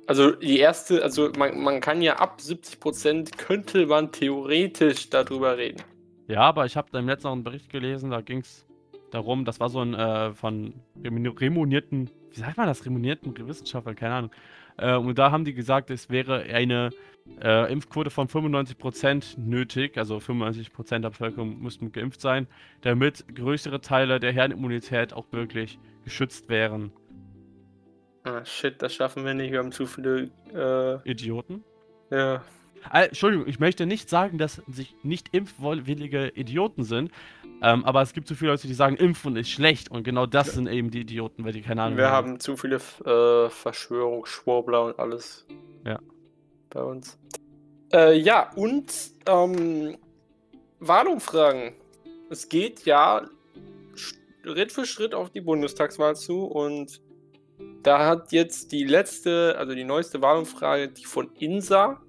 [0.07, 5.81] Also die erste, also man, man kann ja ab 70% könnte man theoretisch darüber reden.
[6.27, 8.65] Ja, aber ich habe da im letzten einen Bericht gelesen, da ging es
[9.11, 13.95] darum, das war so ein äh, von remu- remunierten, wie sagt man das, remunierten Wissenschaftlern,
[13.95, 14.31] keine Ahnung.
[14.77, 16.89] Äh, und da haben die gesagt, es wäre eine
[17.41, 22.47] äh, Impfquote von 95% nötig, also 95% der Bevölkerung müssten geimpft sein,
[22.81, 26.91] damit größere Teile der Herdenimmunität auch wirklich geschützt wären.
[28.25, 29.51] Ah, shit, das schaffen wir nicht.
[29.51, 30.31] Wir haben zu viele.
[30.53, 31.63] Äh, Idioten?
[32.09, 32.43] ja.
[32.93, 37.11] Äh, Entschuldigung, ich möchte nicht sagen, dass sich nicht impfwillige Idioten sind,
[37.61, 40.53] ähm, aber es gibt zu viele Leute, die sagen, Impfen ist schlecht und genau das
[40.53, 44.99] sind eben die Idioten, weil die keine Ahnung Wir haben zu viele äh, Verschwörungsschwurbler und
[44.99, 45.45] alles.
[45.85, 45.99] Ja.
[46.69, 47.17] Bei uns.
[47.91, 48.91] Äh, ja, und
[49.27, 49.97] ähm,
[50.79, 51.73] Wahlumfragen.
[52.29, 53.23] Es geht ja
[53.95, 57.01] Schritt für Schritt auf die Bundestagswahl zu und
[57.83, 62.01] da hat jetzt die letzte, also die neueste Wahlumfrage, die von INSA,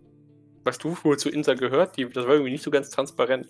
[0.65, 1.97] weißt du, wohl zu INSA gehört?
[1.97, 3.47] Die, das war irgendwie nicht so ganz transparent.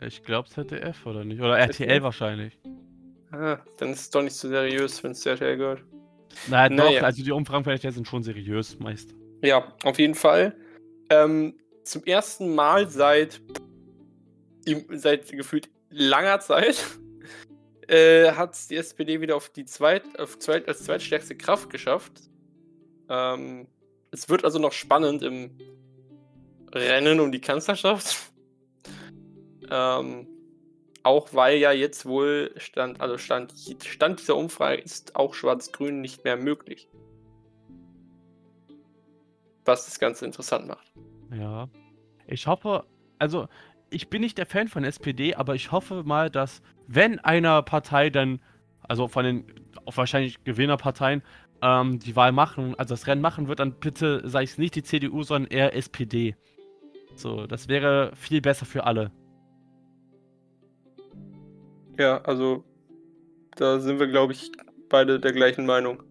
[0.00, 1.40] Ich glaube ZDF oder nicht?
[1.40, 2.02] Oder RTL ZDF?
[2.02, 2.58] wahrscheinlich.
[3.32, 5.84] Ah, dann ist es doch nicht so seriös, wenn es RTL gehört.
[6.48, 7.00] Na Naja.
[7.00, 9.14] doch, also die Umfragen vielleicht sind schon seriös meist.
[9.42, 10.56] Ja, auf jeden Fall.
[11.10, 13.40] Ähm, zum ersten Mal seit,
[14.90, 16.84] seit gefühlt langer Zeit
[17.90, 22.12] äh, hat es die SPD wieder auf die zweit, auf zweit, als zweitstärkste Kraft geschafft.
[23.08, 23.66] Ähm,
[24.12, 25.58] es wird also noch spannend im
[26.72, 28.16] Rennen um die Kanzlerschaft.
[29.72, 30.26] Ähm,
[31.04, 36.24] auch weil ja jetzt wohl Stand, also Stand, Stand dieser Umfrage ist auch Schwarz-Grün nicht
[36.24, 36.88] mehr möglich.
[39.64, 40.92] Was das Ganze interessant macht.
[41.32, 41.68] Ja.
[42.26, 42.84] Ich hoffe,
[43.20, 43.46] also
[43.90, 48.10] ich bin nicht der Fan von SPD, aber ich hoffe mal, dass wenn einer Partei
[48.10, 48.40] dann,
[48.82, 49.44] also von den
[49.86, 51.22] wahrscheinlich Gewinnerparteien,
[51.62, 54.82] ähm, die Wahl machen, also das Rennen machen wird, dann bitte sei es nicht die
[54.82, 56.34] CDU, sondern eher SPD.
[57.14, 59.12] So, das wäre viel besser für alle.
[61.96, 62.64] Ja, also
[63.56, 64.50] da sind wir, glaube ich,
[64.88, 66.02] beide der gleichen Meinung.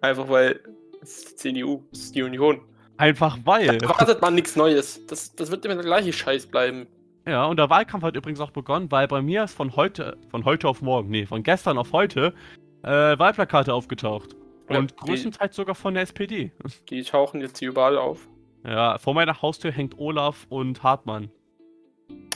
[0.00, 0.60] Einfach weil
[1.02, 2.62] es ist die CDU, es ist die Union.
[2.96, 3.78] Einfach weil.
[3.78, 5.06] Da erwartet man nichts Neues.
[5.06, 6.88] Das, das wird immer der gleiche Scheiß bleiben.
[7.26, 10.44] Ja, und der Wahlkampf hat übrigens auch begonnen, weil bei mir ist von heute, von
[10.44, 12.34] heute auf morgen, nee, von gestern auf heute,
[12.82, 14.34] äh, Wahlplakate aufgetaucht.
[14.68, 16.50] Ja, Und die- größtenteils sogar von der SPD.
[16.90, 18.26] Die tauchen jetzt hier überall auf.
[18.64, 21.30] Ja, vor meiner Haustür hängt Olaf und Hartmann.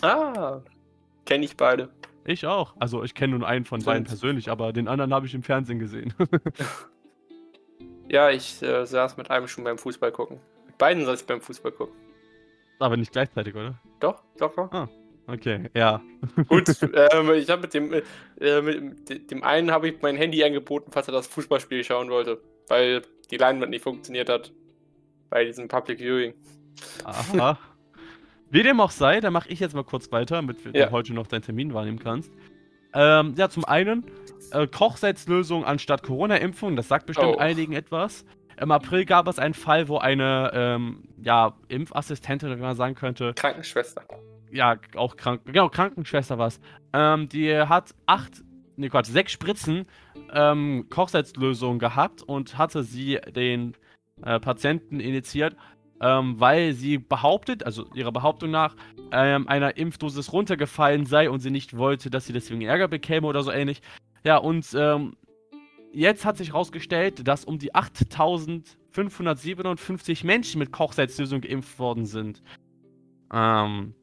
[0.03, 0.61] Ah,
[1.25, 1.89] kenne ich beide.
[2.25, 2.75] Ich auch.
[2.81, 5.79] Also ich kenne nur einen von beiden persönlich, aber den anderen habe ich im Fernsehen
[5.79, 6.13] gesehen.
[8.09, 10.39] Ja, ich äh, saß mit einem schon beim Fußball gucken.
[10.67, 11.95] Mit beiden saß ich beim Fußball gucken.
[12.79, 13.81] Aber nicht gleichzeitig, oder?
[14.01, 14.89] Doch, doch, doch.
[15.29, 16.01] Okay, ja.
[16.49, 17.93] Gut, ähm, ich habe mit dem,
[18.41, 22.41] äh, mit dem einen habe ich mein Handy angeboten, falls er das Fußballspiel schauen wollte,
[22.69, 24.53] weil die Leinwand nicht funktioniert hat
[25.31, 26.35] bei diesem Public Viewing.
[27.05, 27.59] Aha.
[28.51, 30.91] Wie dem auch sei, da mache ich jetzt mal kurz weiter, damit du Ja.
[30.93, 32.31] heute noch deinen Termin wahrnehmen kannst.
[32.95, 34.07] Ähm, ja, zum einen
[34.53, 37.39] äh, Kochsalzlösung anstatt Corona-Impfung, das sagt bestimmt Oh.
[37.39, 38.25] einigen etwas.
[38.59, 43.35] Im April gab es einen Fall, wo eine ähm, ja, Impfassistentin, wie man sagen könnte,
[43.35, 44.03] Krankenschwester.
[44.51, 46.61] ja, auch krank, genau, Krankenschwester war es.
[46.93, 48.43] Ähm, die hat acht,
[48.77, 49.87] nee Gott, sechs Spritzen
[50.33, 53.75] ähm, Kochsalzlösung gehabt und hatte sie den
[54.23, 55.57] äh, Patienten initiiert,
[56.01, 58.75] ähm, weil sie behauptet, also ihrer Behauptung nach,
[59.13, 63.43] ähm, einer Impfdosis runtergefallen sei und sie nicht wollte, dass sie deswegen Ärger bekäme oder
[63.43, 63.83] so ähnlich.
[64.25, 65.15] Ja, und ähm,
[65.97, 72.43] jetzt hat sich herausgestellt, dass um die 8557 Menschen mit Kochsalzlösung geimpft worden sind.
[73.33, 73.95] Ähm,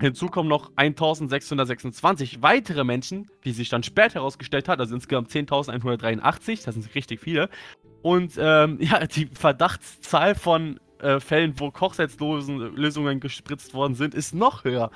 [0.00, 6.64] Hinzu kommen noch 1626 weitere Menschen, wie sich dann später herausgestellt hat, also insgesamt 10.183,
[6.64, 7.48] das sind richtig viele.
[8.02, 14.64] Und ähm, ja, die Verdachtszahl von äh, Fällen, wo Kochsalzlösungen gespritzt worden sind, ist noch
[14.64, 14.90] höher.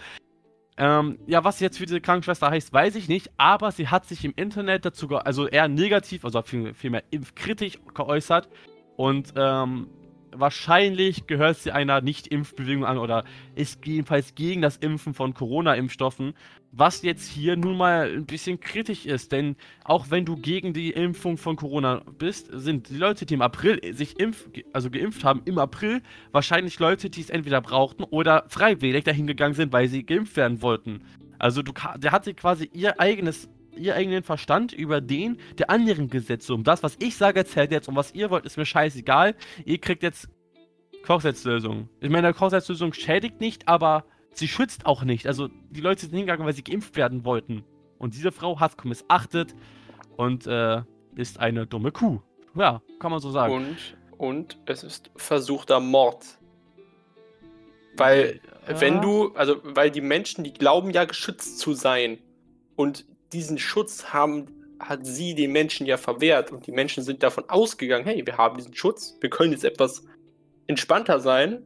[0.78, 4.24] Ähm, ja, was jetzt für diese Krankenschwester heißt, weiß ich nicht, aber sie hat sich
[4.24, 8.48] im Internet dazu, also eher negativ, also viel, vielmehr impfkritisch geäußert.
[8.96, 9.88] Und ähm,
[10.34, 16.34] wahrscheinlich gehört sie einer Nicht-Impfbewegung an oder ist jedenfalls gegen das Impfen von Corona-Impfstoffen,
[16.72, 20.90] was jetzt hier nun mal ein bisschen kritisch ist, denn auch wenn du gegen die
[20.90, 25.42] Impfung von Corona bist, sind die Leute, die im April sich impf also geimpft haben,
[25.44, 26.00] im April
[26.32, 30.62] wahrscheinlich Leute, die es entweder brauchten oder freiwillig dahin gegangen sind, weil sie geimpft werden
[30.62, 31.02] wollten.
[31.38, 36.54] Also du, der hatte quasi ihr eigenes ihr eigenen Verstand über den der anderen Gesetze.
[36.54, 37.88] Um das, was ich sage, zählt jetzt.
[37.88, 39.34] Und was ihr wollt, ist mir scheißegal.
[39.64, 40.28] Ihr kriegt jetzt
[41.04, 41.88] Kochsalzlösung.
[42.00, 45.26] Ich meine, Kochsalzlösung schädigt nicht, aber sie schützt auch nicht.
[45.26, 47.64] Also die Leute sind hingegangen, weil sie geimpft werden wollten.
[47.98, 49.54] Und diese Frau hat es missachtet
[50.16, 50.82] und äh,
[51.16, 52.20] ist eine dumme Kuh.
[52.54, 53.54] Ja, kann man so sagen.
[53.54, 53.76] Und,
[54.18, 56.24] und es ist versuchter Mord.
[57.96, 58.80] Weil, Ja.
[58.80, 62.18] wenn du, also, weil die Menschen, die glauben ja geschützt zu sein.
[62.76, 64.46] Und diesen Schutz haben,
[64.78, 66.52] hat sie den Menschen ja verwehrt.
[66.52, 70.04] Und die Menschen sind davon ausgegangen, hey, wir haben diesen Schutz, wir können jetzt etwas
[70.66, 71.62] entspannter sein.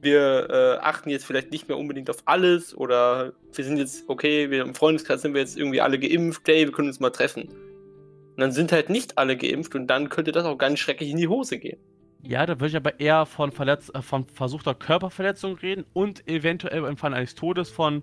[0.00, 4.50] Wir äh, achten jetzt vielleicht nicht mehr unbedingt auf alles oder wir sind jetzt, okay,
[4.50, 7.48] wir im Freundeskreis sind wir jetzt irgendwie alle geimpft, hey, wir können uns mal treffen.
[7.48, 11.16] Und dann sind halt nicht alle geimpft und dann könnte das auch ganz schrecklich in
[11.16, 11.80] die Hose gehen.
[12.22, 16.84] Ja, da würde ich aber eher von, Verletz äh, von versuchter Körperverletzung reden und eventuell
[16.84, 18.02] im Fall eines Todes von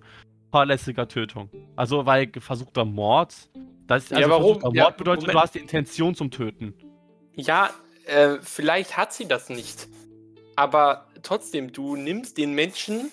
[0.56, 1.50] fahrlässiger Tötung.
[1.76, 3.36] Also, weil versuchter Mord,
[3.88, 4.44] das Ja, also warum?
[4.46, 5.36] versuchter Mord Ja, bedeutet, Moment.
[5.36, 6.74] du hast die Intention zum Töten.
[7.34, 7.72] Ja,
[8.06, 9.90] äh, vielleicht hat sie das nicht.
[10.56, 13.12] Aber trotzdem, du nimmst den Menschen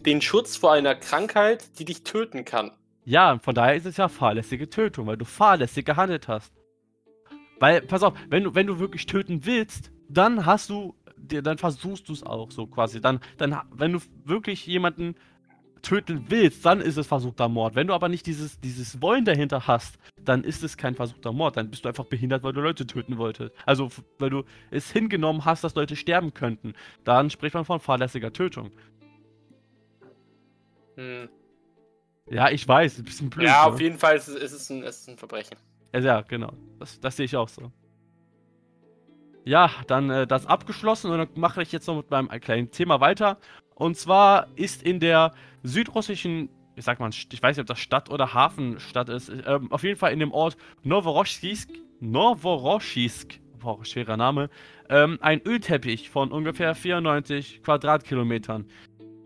[0.00, 2.72] den Schutz vor einer Krankheit, die dich töten kann.
[3.06, 6.52] Ja, von daher ist es ja fahrlässige Tötung, weil du fahrlässig gehandelt hast.
[7.58, 12.06] Weil, pass auf, wenn du, wenn du wirklich töten willst, dann hast du, dann versuchst
[12.10, 13.00] du es auch so quasi.
[13.00, 15.14] Dann, dann, wenn du wirklich jemanden
[15.82, 17.74] töten willst, dann ist es versuchter Mord.
[17.74, 21.56] Wenn du aber nicht dieses, dieses Wollen dahinter hast, dann ist es kein versuchter Mord.
[21.56, 23.52] Dann bist du einfach behindert, weil du Leute töten wolltest.
[23.66, 26.74] Also, weil du es hingenommen hast, dass Leute sterben könnten.
[27.04, 28.70] Dann spricht man von fahrlässiger Tötung.
[30.96, 31.28] Hm.
[32.30, 33.46] Ja, ich weiß, ein bisschen blöd.
[33.46, 33.72] Ja, ne?
[33.72, 35.56] auf jeden Fall ist es, ist es, ein, ist es ein Verbrechen.
[35.94, 36.52] Ja, genau.
[36.78, 37.72] Das, das sehe ich auch so.
[39.44, 43.00] Ja, dann äh, das abgeschlossen und dann mache ich jetzt noch mit meinem kleinen Thema
[43.00, 43.38] weiter.
[43.82, 45.32] Und zwar ist in der
[45.64, 49.82] südrussischen, ich sag mal, ich weiß nicht, ob das Stadt oder Hafenstadt ist, äh, auf
[49.82, 51.68] jeden Fall in dem Ort Novorossiysk,
[51.98, 54.50] Novorossiysk, boah, schwerer Name,
[54.88, 58.66] ähm, ein Ölteppich von ungefähr 94 Quadratkilometern.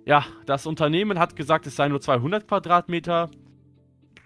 [0.06, 3.28] Ja, das Unternehmen hat gesagt, es seien nur 200 Quadratmeter.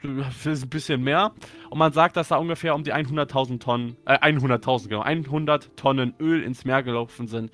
[0.05, 1.33] Das ist ein bisschen mehr.
[1.71, 6.15] Und man sagt, dass da ungefähr um die 100.000 Tonnen, äh, 100.000, genau, 100 Tonnen
[6.21, 7.51] Öl ins Meer gelaufen sind.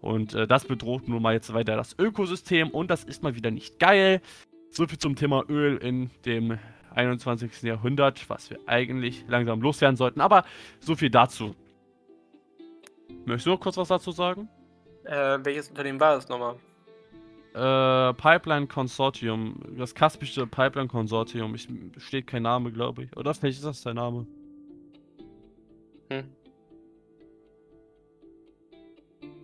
[0.00, 3.50] Und äh, das bedroht nun mal jetzt weiter das Ökosystem und das ist mal wieder
[3.50, 4.20] nicht geil.
[4.70, 6.58] So viel zum Thema Öl in dem
[6.94, 7.62] 21.
[7.62, 10.20] Jahrhundert, was wir eigentlich langsam loswerden sollten.
[10.20, 10.44] Aber
[10.78, 11.54] so viel dazu.
[13.24, 14.48] Möchtest du noch kurz was dazu sagen?
[15.04, 16.56] Äh, welches Unternehmen war das nochmal?
[17.52, 19.60] Äh, Pipeline Consortium.
[19.76, 21.54] Das Kaspische Pipeline Consortium.
[21.54, 23.16] Ich, steht kein Name, glaube ich.
[23.16, 24.26] Oder vielleicht ist das der Name.
[26.10, 26.24] Hm.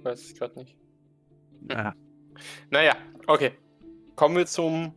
[0.06, 0.76] Weiß ich gerade nicht.
[1.62, 1.94] Naja.
[2.70, 2.94] Naja,
[3.26, 3.52] okay.
[4.14, 4.92] Kommen wir zum,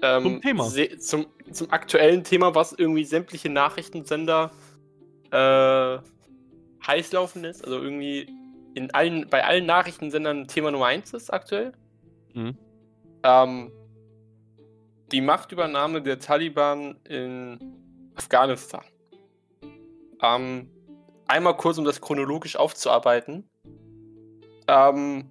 [0.00, 0.68] ähm, zum Thema.
[1.00, 4.52] Zum, zum aktuellen Thema, was irgendwie sämtliche Nachrichtensender
[5.32, 5.98] äh,
[6.86, 7.64] heiß laufen ist.
[7.64, 8.32] Also irgendwie
[8.74, 11.72] in allen, bei allen Nachrichtensendern Thema Nummer 1 ist aktuell.
[12.34, 12.56] Mhm.
[13.24, 13.72] Ähm,
[15.10, 17.58] die Machtübernahme der Taliban in
[18.14, 18.84] Afghanistan.
[20.22, 20.70] Ähm,
[21.26, 23.48] einmal kurz, um das chronologisch aufzuarbeiten.
[24.68, 25.24] Ähm,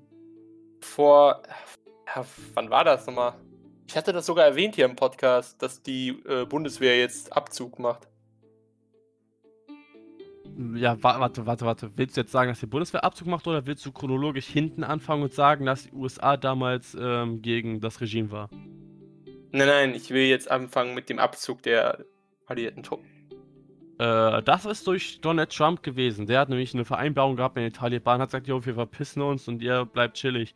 [0.82, 1.43] vor,
[2.08, 3.36] ja, wann war das nochmal?
[3.88, 8.08] Ich hatte das sogar erwähnt hier im Podcast, dass die äh, Bundeswehr jetzt Abzug macht.
[10.76, 11.91] Ja, warte, warte, warte.
[11.95, 15.21] Willst du jetzt sagen, dass die Bundeswehr Abzug macht oder willst du chronologisch hinten anfangen
[15.21, 18.50] und sagen, dass die USA damals ähm, gegen das Regime war?
[19.52, 22.04] Nein, nein, ich will jetzt anfangen mit dem Abzug der
[22.47, 23.16] alliierten Truppen.
[23.99, 26.27] Äh, das ist durch Donald Trump gewesen.
[26.27, 29.47] Der hat nämlich eine Vereinbarung gehabt mit den Taliban, hat gesagt, jo, wir verpissen uns
[29.47, 30.53] und ihr bleibt chillig.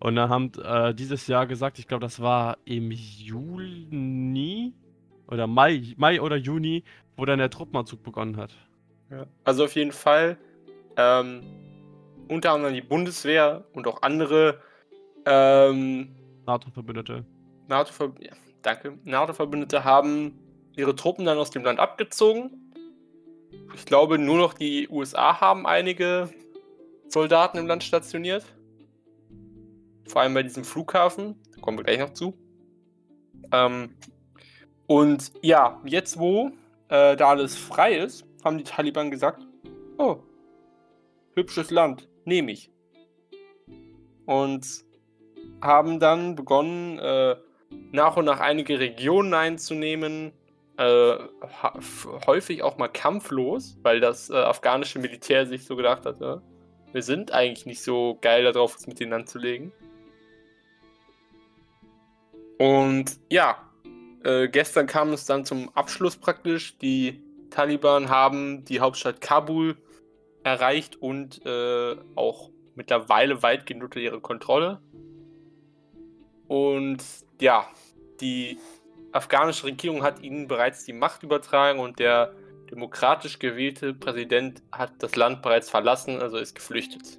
[0.00, 4.74] Und dann haben äh, dieses Jahr gesagt, ich glaube, das war im Juni
[5.28, 6.84] oder Mai, Mai oder Juni,
[7.16, 8.52] wo dann der Truppenanzug begonnen hat.
[9.10, 9.26] Ja.
[9.44, 10.36] Also auf jeden Fall
[10.96, 11.42] ähm,
[12.28, 14.60] unter anderem die Bundeswehr und auch andere
[15.24, 16.14] ähm,
[16.46, 17.24] NATO-Verbündete.
[17.68, 18.98] NATO ja, danke.
[19.04, 20.38] NATO-Verbündete haben
[20.76, 22.72] ihre Truppen dann aus dem Land abgezogen.
[23.74, 26.30] Ich glaube, nur noch die USA haben einige
[27.08, 28.44] Soldaten im Land stationiert.
[30.06, 31.40] Vor allem bei diesem Flughafen.
[31.54, 32.34] Da kommen wir gleich noch zu.
[33.52, 33.96] Ähm,
[34.86, 36.52] und ja, jetzt wo
[36.88, 39.42] äh, da alles frei ist, haben die Taliban gesagt,
[39.98, 40.18] oh,
[41.34, 42.70] hübsches Land, nehme ich.
[44.26, 44.84] Und
[45.60, 47.36] haben dann begonnen, äh,
[47.92, 50.32] nach und nach einige Regionen einzunehmen,
[50.78, 51.16] äh,
[52.26, 56.42] häufig auch mal kampflos, weil das äh, afghanische Militär sich so gedacht hat, ja,
[56.92, 59.72] wir sind eigentlich nicht so geil darauf, es mit denen anzulegen.
[62.58, 63.58] Und ja,
[64.24, 66.78] äh, gestern kam es dann zum Abschluss praktisch.
[66.78, 69.76] Die Taliban haben die Hauptstadt Kabul
[70.42, 74.80] erreicht und äh, auch mittlerweile weitgehend unter ihre Kontrolle.
[76.48, 77.02] Und
[77.40, 77.68] ja,
[78.20, 78.58] die
[79.16, 82.32] afghanische Regierung hat ihnen bereits die Macht übertragen und der
[82.70, 87.18] demokratisch gewählte Präsident hat das Land bereits verlassen, also ist geflüchtet.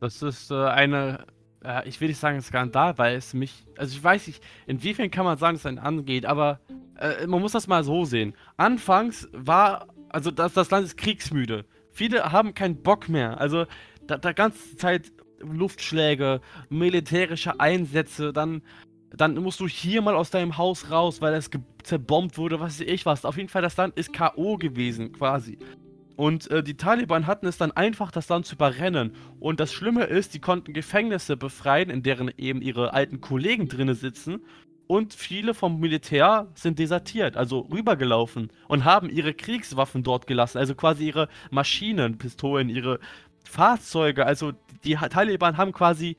[0.00, 1.26] Das ist äh, eine,
[1.64, 5.24] äh, ich will nicht sagen Skandal, weil es mich, also ich weiß nicht, inwiefern kann
[5.24, 6.60] man sagen, dass es einen angeht, aber
[6.98, 8.34] äh, man muss das mal so sehen.
[8.56, 11.64] Anfangs war, also das, das Land ist kriegsmüde.
[11.90, 13.40] Viele haben keinen Bock mehr.
[13.40, 13.66] Also
[14.06, 18.62] da, da ganze Zeit Luftschläge, militärische Einsätze, dann,
[19.16, 21.50] dann musst du hier mal aus deinem Haus raus, weil es
[21.82, 23.24] zerbombt wurde, was weiß ich was.
[23.24, 24.56] Auf jeden Fall, das Land ist K.O.
[24.56, 25.58] gewesen, quasi.
[26.16, 29.14] Und äh, die Taliban hatten es dann einfach, das Land zu überrennen.
[29.40, 33.96] Und das Schlimme ist, die konnten Gefängnisse befreien, in deren eben ihre alten Kollegen drinnen
[33.96, 34.40] sitzen
[34.86, 40.74] und viele vom Militär sind desertiert, also rübergelaufen und haben ihre Kriegswaffen dort gelassen, also
[40.74, 43.00] quasi ihre Maschinen, Pistolen, ihre
[43.44, 44.52] Fahrzeuge, also
[44.84, 46.16] die Taliban haben quasi,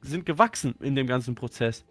[0.00, 1.84] sind gewachsen in dem ganzen Prozess.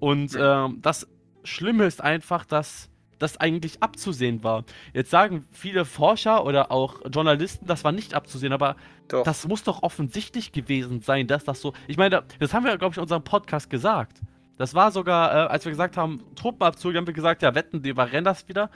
[0.00, 1.06] Und ähm, das
[1.44, 4.64] Schlimme ist einfach, dass das eigentlich abzusehen war.
[4.92, 8.76] Jetzt sagen viele Forscher oder auch Journalisten, das war nicht abzusehen, aber
[9.08, 9.24] doch.
[9.24, 11.72] das muss doch offensichtlich gewesen sein, dass das so.
[11.88, 14.20] Ich meine, das haben wir, glaube ich, in unserem Podcast gesagt.
[14.56, 17.90] Das war sogar, äh, als wir gesagt haben, Truppenabzug, haben wir gesagt, ja, wetten, die
[17.90, 18.70] überrennen das wieder.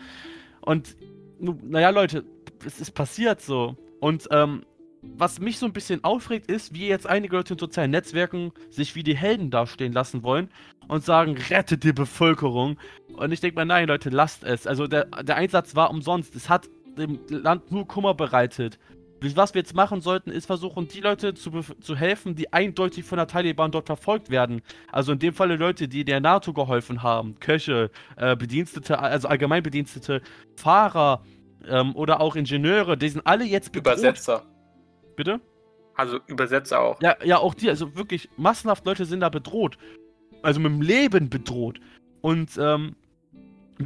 [0.61, 0.97] Und,
[1.41, 2.25] naja, Leute,
[2.65, 3.77] es ist passiert so.
[4.01, 4.65] Und, ähm,
[5.03, 8.95] was mich so ein bisschen aufregt, ist, wie jetzt einige Leute in sozialen Netzwerken sich
[8.95, 10.49] wie die Helden dastehen lassen wollen
[10.89, 12.79] und sagen, rettet die Bevölkerung.
[13.17, 14.67] Und ich denke mal, nein, Leute, lasst es.
[14.67, 16.37] Also der, der Einsatz war umsonst.
[16.37, 18.79] Es hat dem Land nur Kummer bereitet.
[19.35, 21.51] Was wir jetzt machen sollten, ist versuchen, die Leute zu,
[21.81, 24.63] zu helfen, die eindeutig von der Taliban dort verfolgt werden.
[24.91, 27.39] Also in dem Falle Leute, die der NATO geholfen haben.
[27.39, 30.23] Köche, äh, Bedienstete, also Allgemeinbedienstete,
[30.57, 31.23] Fahrer
[31.69, 32.97] ähm, oder auch Ingenieure.
[32.97, 33.99] Die sind alle jetzt bedroht.
[33.99, 34.52] Übersetzer.
[35.23, 35.41] Bitte?
[35.95, 37.01] Also Übersetzer auch.
[37.01, 37.69] Ja, ja, auch die.
[37.69, 39.79] Also wirklich, massenhaft Leute sind da bedroht.
[40.43, 41.79] Also mit dem Leben bedroht.
[42.23, 42.97] Und ähm,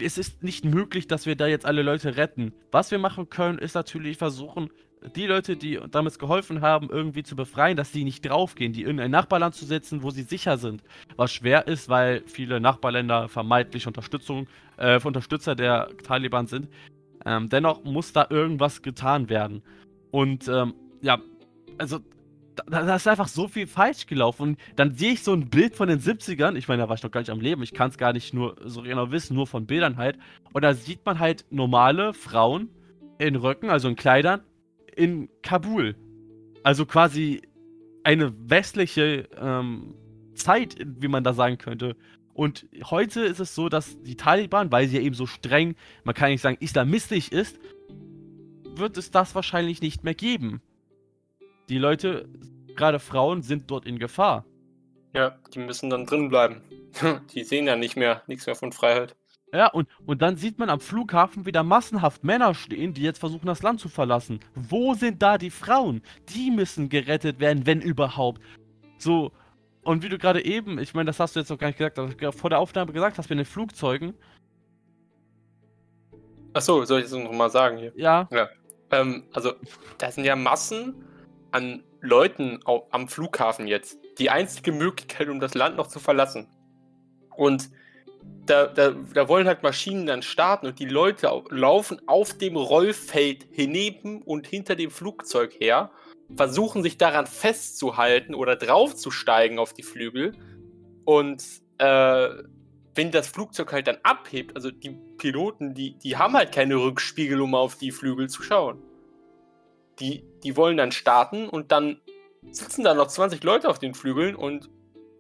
[0.01, 2.55] es ist nicht möglich, dass wir da jetzt alle Leute retten.
[2.73, 4.71] Was wir machen können, ist natürlich versuchen,
[5.15, 8.99] die Leute, die damals geholfen haben, irgendwie zu befreien, dass sie nicht draufgehen, die in
[8.99, 10.83] ein Nachbarland zu setzen, wo sie sicher sind.
[11.17, 16.69] Was schwer ist, weil viele Nachbarländer vermeintlich Unterstützung, äh, Unterstützer der Taliban sind.
[17.27, 19.63] Ähm, dennoch muss da irgendwas getan werden.
[20.11, 20.73] Und ähm,
[21.03, 21.21] ja,
[21.79, 22.01] also
[22.57, 24.43] da, da, ist einfach so viel falsch gelaufen.
[24.43, 26.57] Und dann sehe ich so ein Bild von den 70ern.
[26.57, 27.63] Ich meine, da war ich noch gar nicht am Leben.
[27.63, 30.19] Ich kann es gar nicht nur so genau wissen, nur von Bildern halt.
[30.53, 32.71] Und da sieht man halt normale Frauen
[33.19, 34.41] in Röcken, also in Kleidern,
[34.95, 35.97] in Kabul.
[36.63, 37.43] Also quasi
[38.05, 39.95] eine westliche ähm,
[40.35, 41.97] Zeit, wie man da sagen könnte.
[42.33, 45.75] Und heute ist es so, dass die Taliban, weil sie ja eben so streng,
[46.05, 47.59] man kann nicht sagen, islamistisch ist,
[48.77, 50.61] wird es das wahrscheinlich nicht mehr geben.
[51.69, 52.29] Die Leute,
[52.77, 54.45] gerade Frauen, sind dort in Gefahr.
[55.15, 56.63] Ja, die müssen dann drin bleiben.
[57.35, 59.17] die sehen ja nicht mehr, nichts mehr von Freiheit.
[59.53, 63.47] Ja, und, und dann sieht man am Flughafen wieder massenhaft Männer stehen, die jetzt versuchen,
[63.47, 64.41] das Land zu verlassen.
[64.55, 66.03] Wo sind da die Frauen?
[66.31, 68.43] Die müssen gerettet werden, wenn überhaupt.
[68.99, 69.33] So,
[69.83, 71.99] und wie du gerade eben, ich meine, das hast du jetzt noch gar nicht gesagt,
[71.99, 74.15] aber vor der Aufnahme gesagt hast, mit den Flugzeugen.
[76.53, 77.93] Achso, soll ich das nochmal sagen hier?
[77.95, 78.29] Ja.
[78.33, 78.49] Ja.
[78.91, 79.53] Ähm, also,
[79.99, 80.95] da sind ja Massen
[81.57, 83.99] an Leuten am Flughafen jetzt.
[84.19, 86.49] Die einzige Möglichkeit, um das Land noch zu verlassen.
[87.35, 87.71] Und
[88.45, 93.47] da, da, da wollen halt Maschinen dann starten und die Leute laufen auf dem Rollfeld
[93.51, 95.91] hineben und hinter dem Flugzeug her,
[96.35, 100.33] versuchen sich daran festzuhalten oder draufzusteigen auf die Flügel.
[101.05, 101.43] Und
[101.79, 102.29] äh,
[102.95, 107.41] wenn das Flugzeug halt dann abhebt, also die Piloten, die, die haben halt keine Rückspiegel,
[107.41, 108.83] um auf die Flügel zu schauen.
[110.01, 112.01] Die, die wollen dann starten und dann
[112.51, 114.69] sitzen da noch 20 Leute auf den Flügeln und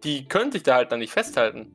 [0.04, 1.72] die können sich da halt dann nicht festhalten.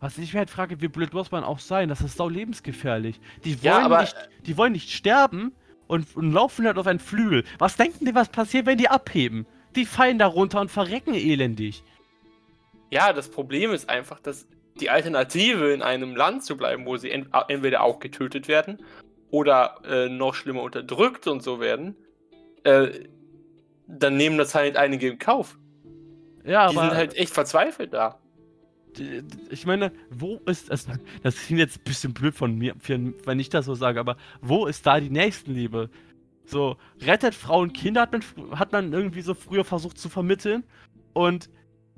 [0.00, 1.88] Was ich mir halt frage, wie blöd muss man auch sein?
[1.88, 3.20] Das ist sau lebensgefährlich.
[3.44, 5.52] Die wollen, ja, aber, nicht, die wollen nicht sterben
[5.86, 7.44] und, und laufen halt auf einen Flügel.
[7.58, 9.46] Was denken die, was passiert, wenn die abheben?
[9.76, 11.82] Die fallen da runter und verrecken elendig.
[12.90, 14.46] Ja, das Problem ist einfach, dass
[14.80, 18.78] die Alternative in einem Land zu bleiben, wo sie ent entweder auch getötet werden
[19.32, 21.96] oder äh, noch schlimmer unterdrückt und so werden,
[22.64, 23.08] äh,
[23.88, 25.58] dann nehmen das halt einige in Kauf.
[26.44, 26.82] Ja, die aber.
[26.82, 28.20] Die sind halt echt verzweifelt da.
[29.48, 30.86] Ich meine, wo ist es?
[31.22, 34.66] Das klingt jetzt ein bisschen blöd von mir, wenn ich das so sage, aber wo
[34.66, 35.88] ist da die Nächstenliebe?
[36.44, 38.22] So, rettet Frauen Kinder hat man,
[38.58, 40.62] hat man irgendwie so früher versucht zu vermitteln.
[41.14, 41.48] Und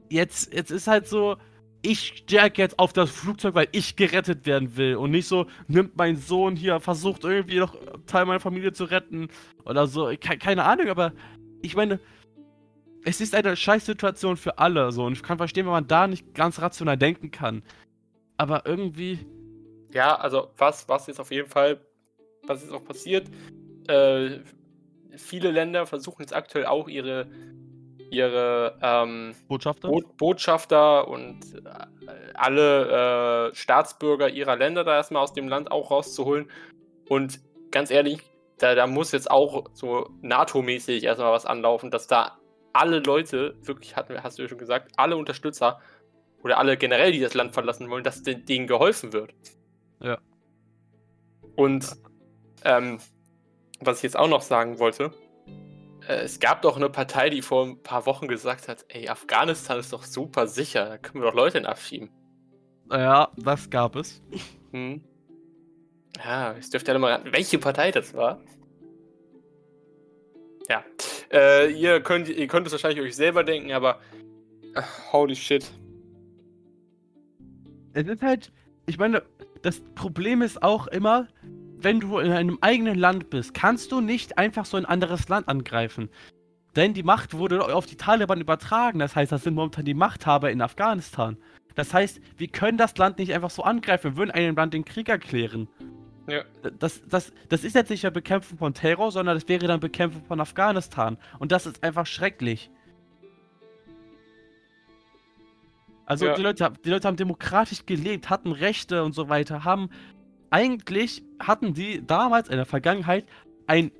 [0.09, 1.37] jetzt, jetzt ist halt so,
[1.85, 4.97] ich stärke jetzt auf das Flugzeug, weil ich gerettet werden will.
[4.97, 7.77] Und nicht so, nimmt mein Sohn hier, versucht irgendwie noch
[8.07, 9.29] Teil meiner Familie zu retten.
[9.65, 10.07] Oder so.
[10.19, 11.13] Ke keine Ahnung, aber
[11.61, 12.01] ich meine,
[13.05, 14.93] es ist eine Scheißsituation für alle.
[14.93, 15.05] So.
[15.05, 17.63] Und ich kann verstehen, wenn man da nicht ganz rational denken kann.
[18.39, 19.19] Aber irgendwie.
[19.93, 21.81] Ja, also was, was jetzt auf jeden Fall,
[22.47, 23.29] was jetzt auch passiert,
[23.89, 24.39] äh,
[25.17, 27.29] viele Länder versuchen jetzt aktuell auch ihre
[28.15, 29.89] ihre ähm, Botschafter?
[29.89, 35.91] Bo Botschafter und äh, alle äh, Staatsbürger ihrer Länder da erstmal aus dem Land auch
[35.91, 36.51] rauszuholen.
[37.09, 37.41] Und
[37.71, 38.21] ganz ehrlich,
[38.59, 42.39] da, da muss jetzt auch so NATO-mäßig erstmal was anlaufen, dass da
[42.73, 45.81] alle Leute, wirklich, hat, hast du ja schon gesagt, alle Unterstützer
[46.43, 49.35] oder alle generell, die das Land verlassen wollen, dass denen geholfen wird.
[50.01, 50.19] Ja.
[51.57, 51.97] Und
[52.65, 52.99] ähm,
[53.81, 55.13] was ich jetzt auch noch sagen wollte,
[56.09, 59.93] es gab doch eine Partei, die vor ein paar Wochen gesagt hat, ey, Afghanistan ist
[59.93, 62.11] doch super sicher, da können wir doch Leute abschieben.
[62.91, 64.23] Ja, das gab es.
[64.73, 65.03] Hm.
[66.19, 68.41] Ja, ich dürfte ja mal raten, welche Partei das war.
[70.69, 70.85] Ja.
[71.33, 74.01] Äh, ihr, könnt, ihr könnt es wahrscheinlich euch selber denken, aber
[75.13, 75.71] holy shit.
[77.93, 78.53] Es ist halt,
[78.87, 79.23] ich meine,
[79.63, 81.29] das Problem ist auch immer,
[81.85, 85.49] wenn du in einem eigenen Land bist, kannst du nicht einfach so ein anderes Land
[85.49, 86.09] angreifen.
[86.75, 88.99] Denn die Macht wurde auf die Taliban übertragen.
[88.99, 91.37] Das heißt, das sind momentan die Machthaber in Afghanistan.
[91.77, 94.13] Das heißt, wir können das Land nicht einfach so angreifen.
[94.13, 95.69] Wir würden einem Land den Krieg erklären.
[96.27, 96.43] Ja.
[96.79, 100.25] Das, das, das ist jetzt nicht mehr Bekämpfung von Terror, sondern das wäre dann Bekämpfung
[100.25, 101.19] von Afghanistan.
[101.39, 102.71] Und das ist einfach schrecklich.
[106.07, 106.35] Also ja.
[106.35, 109.89] die, Leute, die Leute haben demokratisch gelebt, hatten Rechte und so weiter, haben
[110.55, 113.27] eigentlich hatten die damals in der Vergangenheit
[113.67, 113.91] ein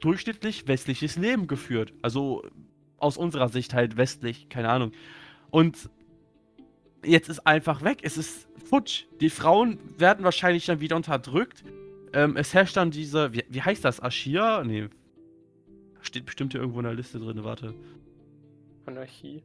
[0.00, 1.94] durchschnittlich westliches Leben geführt.
[2.02, 2.44] Also
[2.98, 4.92] aus unserer Sicht halt westlich, keine Ahnung.
[5.50, 5.88] Und
[7.02, 8.00] jetzt ist einfach weg.
[8.02, 9.04] Es ist futsch.
[9.22, 11.64] Die Frauen werden wahrscheinlich dann wieder unterdrückt.
[12.12, 14.02] Ähm, es herrscht dann diese, wie, wie heißt das?
[14.02, 14.62] Aschia?
[14.64, 14.88] Nee.
[16.02, 17.72] Steht bestimmt hier irgendwo in der Liste drin, warte.
[18.84, 19.42] Anarchie.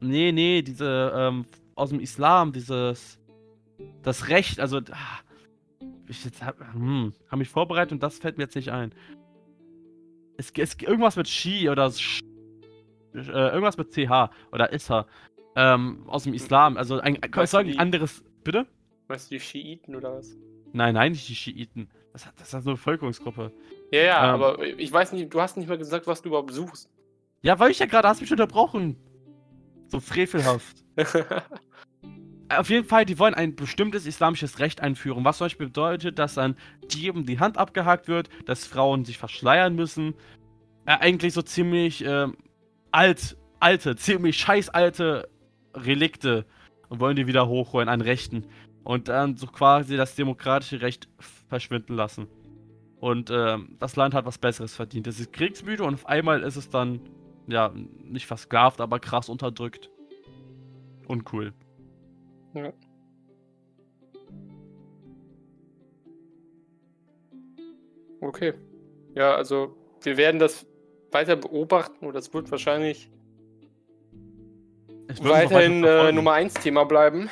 [0.00, 1.44] Nee, nee, diese, ähm,
[1.76, 3.20] aus dem Islam, dieses,
[4.02, 5.20] das Recht, also, ah,
[6.08, 8.92] ich jetzt hab, hm, hab mich vorbereitet und das fällt mir jetzt nicht ein.
[10.36, 12.20] Es, es irgendwas mit Shi oder Sch,
[13.14, 15.06] äh, irgendwas mit CH oder Issa,
[15.56, 18.66] ähm, aus dem Islam, also ein, es soll ein anderes, bitte?
[19.08, 20.36] Weißt du die Schiiten oder was?
[20.72, 21.90] Nein, nein, nicht die Schiiten.
[22.12, 23.52] Das, das ist so eine Bevölkerungsgruppe.
[23.90, 26.52] Ja, ja, ähm, aber ich weiß nicht, du hast nicht mal gesagt, was du überhaupt
[26.52, 26.90] suchst.
[27.42, 28.96] Ja, weil ich ja gerade, hast mich unterbrochen.
[29.88, 30.84] So frevelhaft.
[32.50, 36.34] Auf jeden Fall, die wollen ein bestimmtes islamisches Recht einführen, was zum Beispiel bedeutet, dass
[36.34, 36.56] dann
[36.90, 40.14] jedem die Hand abgehakt wird, dass Frauen sich verschleiern müssen.
[40.86, 42.26] Äh, eigentlich so ziemlich äh,
[42.90, 45.28] alt, alte, ziemlich scheiß alte
[45.74, 46.46] Relikte
[46.88, 48.46] und wollen die wieder hochholen an Rechten.
[48.82, 51.08] Und dann so quasi das demokratische Recht
[51.48, 52.28] verschwinden lassen.
[53.00, 55.06] Und äh, das Land hat was Besseres verdient.
[55.06, 57.00] Es ist kriegsmüde und auf einmal ist es dann
[57.46, 59.90] ja, nicht versklavt, aber krass unterdrückt.
[61.06, 61.52] Uncool.
[62.64, 62.72] Ja.
[68.20, 68.54] Okay.
[69.14, 70.66] Ja, also wir werden das
[71.10, 73.10] weiter beobachten und das wird wahrscheinlich
[75.20, 77.30] weiterhin äh, Nummer 1 Thema bleiben.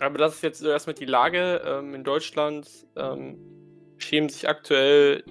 [0.00, 1.62] Aber das ist jetzt erstmal die Lage.
[1.64, 3.38] Ähm, in Deutschland ähm,
[3.98, 5.24] schämen sich aktuell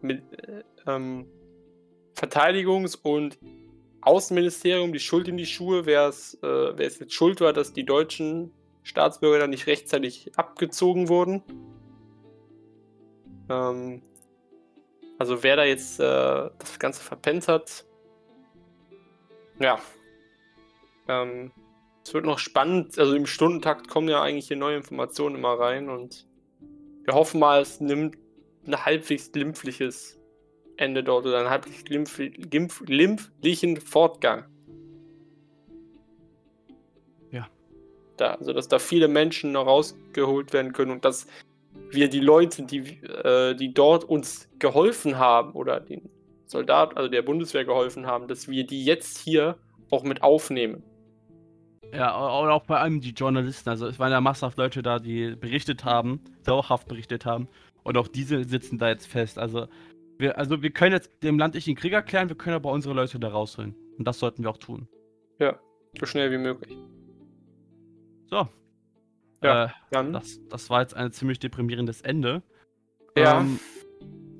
[0.00, 1.26] mit, äh, ähm,
[2.16, 3.38] Verteidigungs- und
[4.02, 6.46] Außenministerium die Schuld in die Schuhe, wer es, äh,
[6.76, 11.42] wer es jetzt schuld war, dass die deutschen Staatsbürger dann nicht rechtzeitig abgezogen wurden.
[13.48, 14.02] Ähm,
[15.18, 16.02] also wer da jetzt äh,
[16.58, 17.84] das Ganze verpennt hat,
[19.58, 19.78] ja.
[21.08, 21.52] Ähm,
[22.04, 25.90] es wird noch spannend, also im Stundentakt kommen ja eigentlich hier neue Informationen immer rein
[25.90, 26.26] und
[27.04, 28.16] wir hoffen mal, es nimmt
[28.66, 30.19] ein halbwegs glimpfliches
[30.80, 34.44] Ende dort oder einen halblich glimpflichen Fortgang.
[37.30, 37.48] Ja.
[38.16, 41.26] Da, also, dass da viele Menschen noch rausgeholt werden können und dass
[41.90, 46.08] wir die Leute, die, äh, die dort uns geholfen haben oder den
[46.46, 49.56] Soldaten, also der Bundeswehr geholfen haben, dass wir die jetzt hier
[49.90, 50.82] auch mit aufnehmen.
[51.92, 53.68] Ja, und auch bei allem die Journalisten.
[53.68, 57.48] Also es waren ja massenhaft Leute da, die berichtet haben, dauerhaft berichtet haben.
[57.82, 59.38] Und auch diese sitzen da jetzt fest.
[59.38, 59.66] Also
[60.20, 62.94] wir, also wir können jetzt dem Land nicht den Krieg erklären, wir können aber unsere
[62.94, 63.74] Leute da rausholen.
[63.98, 64.88] Und das sollten wir auch tun.
[65.38, 65.58] Ja,
[65.98, 66.76] so schnell wie möglich.
[68.26, 68.48] So.
[69.42, 70.12] Ja, äh, dann.
[70.12, 72.42] Das, das war jetzt ein ziemlich deprimierendes Ende.
[73.16, 73.40] Ja.
[73.40, 73.58] Ähm,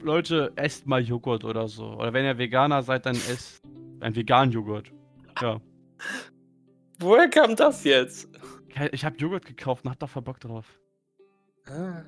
[0.02, 1.94] Leute, esst mal Joghurt oder so.
[1.94, 3.62] Oder wenn ihr Veganer seid, dann esst
[4.00, 4.92] ein veganen Joghurt.
[5.40, 5.60] Ja.
[6.98, 8.28] Woher kam das jetzt?
[8.92, 10.78] Ich habe Joghurt gekauft und hab da voll Bock drauf.
[11.66, 12.02] Ah.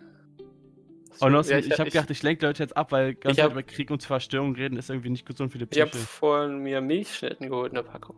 [1.21, 3.53] Und außerdem, ja, ich, ich habe gedacht, ich lenke Leute jetzt ab, weil ganz hab,
[3.53, 5.87] über Krieg und Zerstörung reden ist irgendwie nicht gesund für die Psyche.
[5.87, 8.17] Ich habe vorhin mir Milchschnitten geholt in der Packung.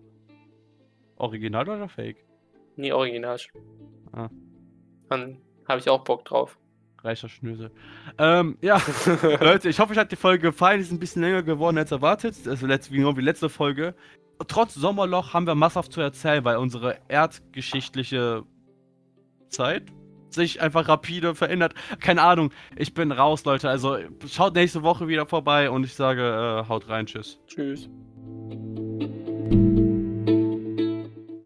[1.17, 2.25] Original oder Fake?
[2.77, 3.39] Nee, original.
[4.13, 4.29] Ah.
[5.09, 5.39] Dann
[5.69, 6.59] habe ich auch Bock drauf.
[7.03, 7.71] Reicher Schnösel.
[8.19, 8.81] Ähm, ja,
[9.41, 10.79] Leute, ich hoffe, euch hat die Folge gefallen.
[10.79, 12.35] Die ist ein bisschen länger geworden als erwartet.
[12.47, 13.95] Also letzt, genau wie letzte Folge.
[14.49, 18.45] Trotz Sommerloch haben wir masshaft zu erzählen, weil unsere erdgeschichtliche
[19.49, 19.85] Zeit,
[20.35, 21.75] sich einfach rapide verändert.
[22.01, 22.51] Keine Ahnung.
[22.77, 23.69] Ich bin raus, Leute.
[23.69, 27.07] Also schaut nächste Woche wieder vorbei und ich sage, äh, haut rein.
[27.07, 27.39] Tschüss.
[27.47, 27.89] Tschüss.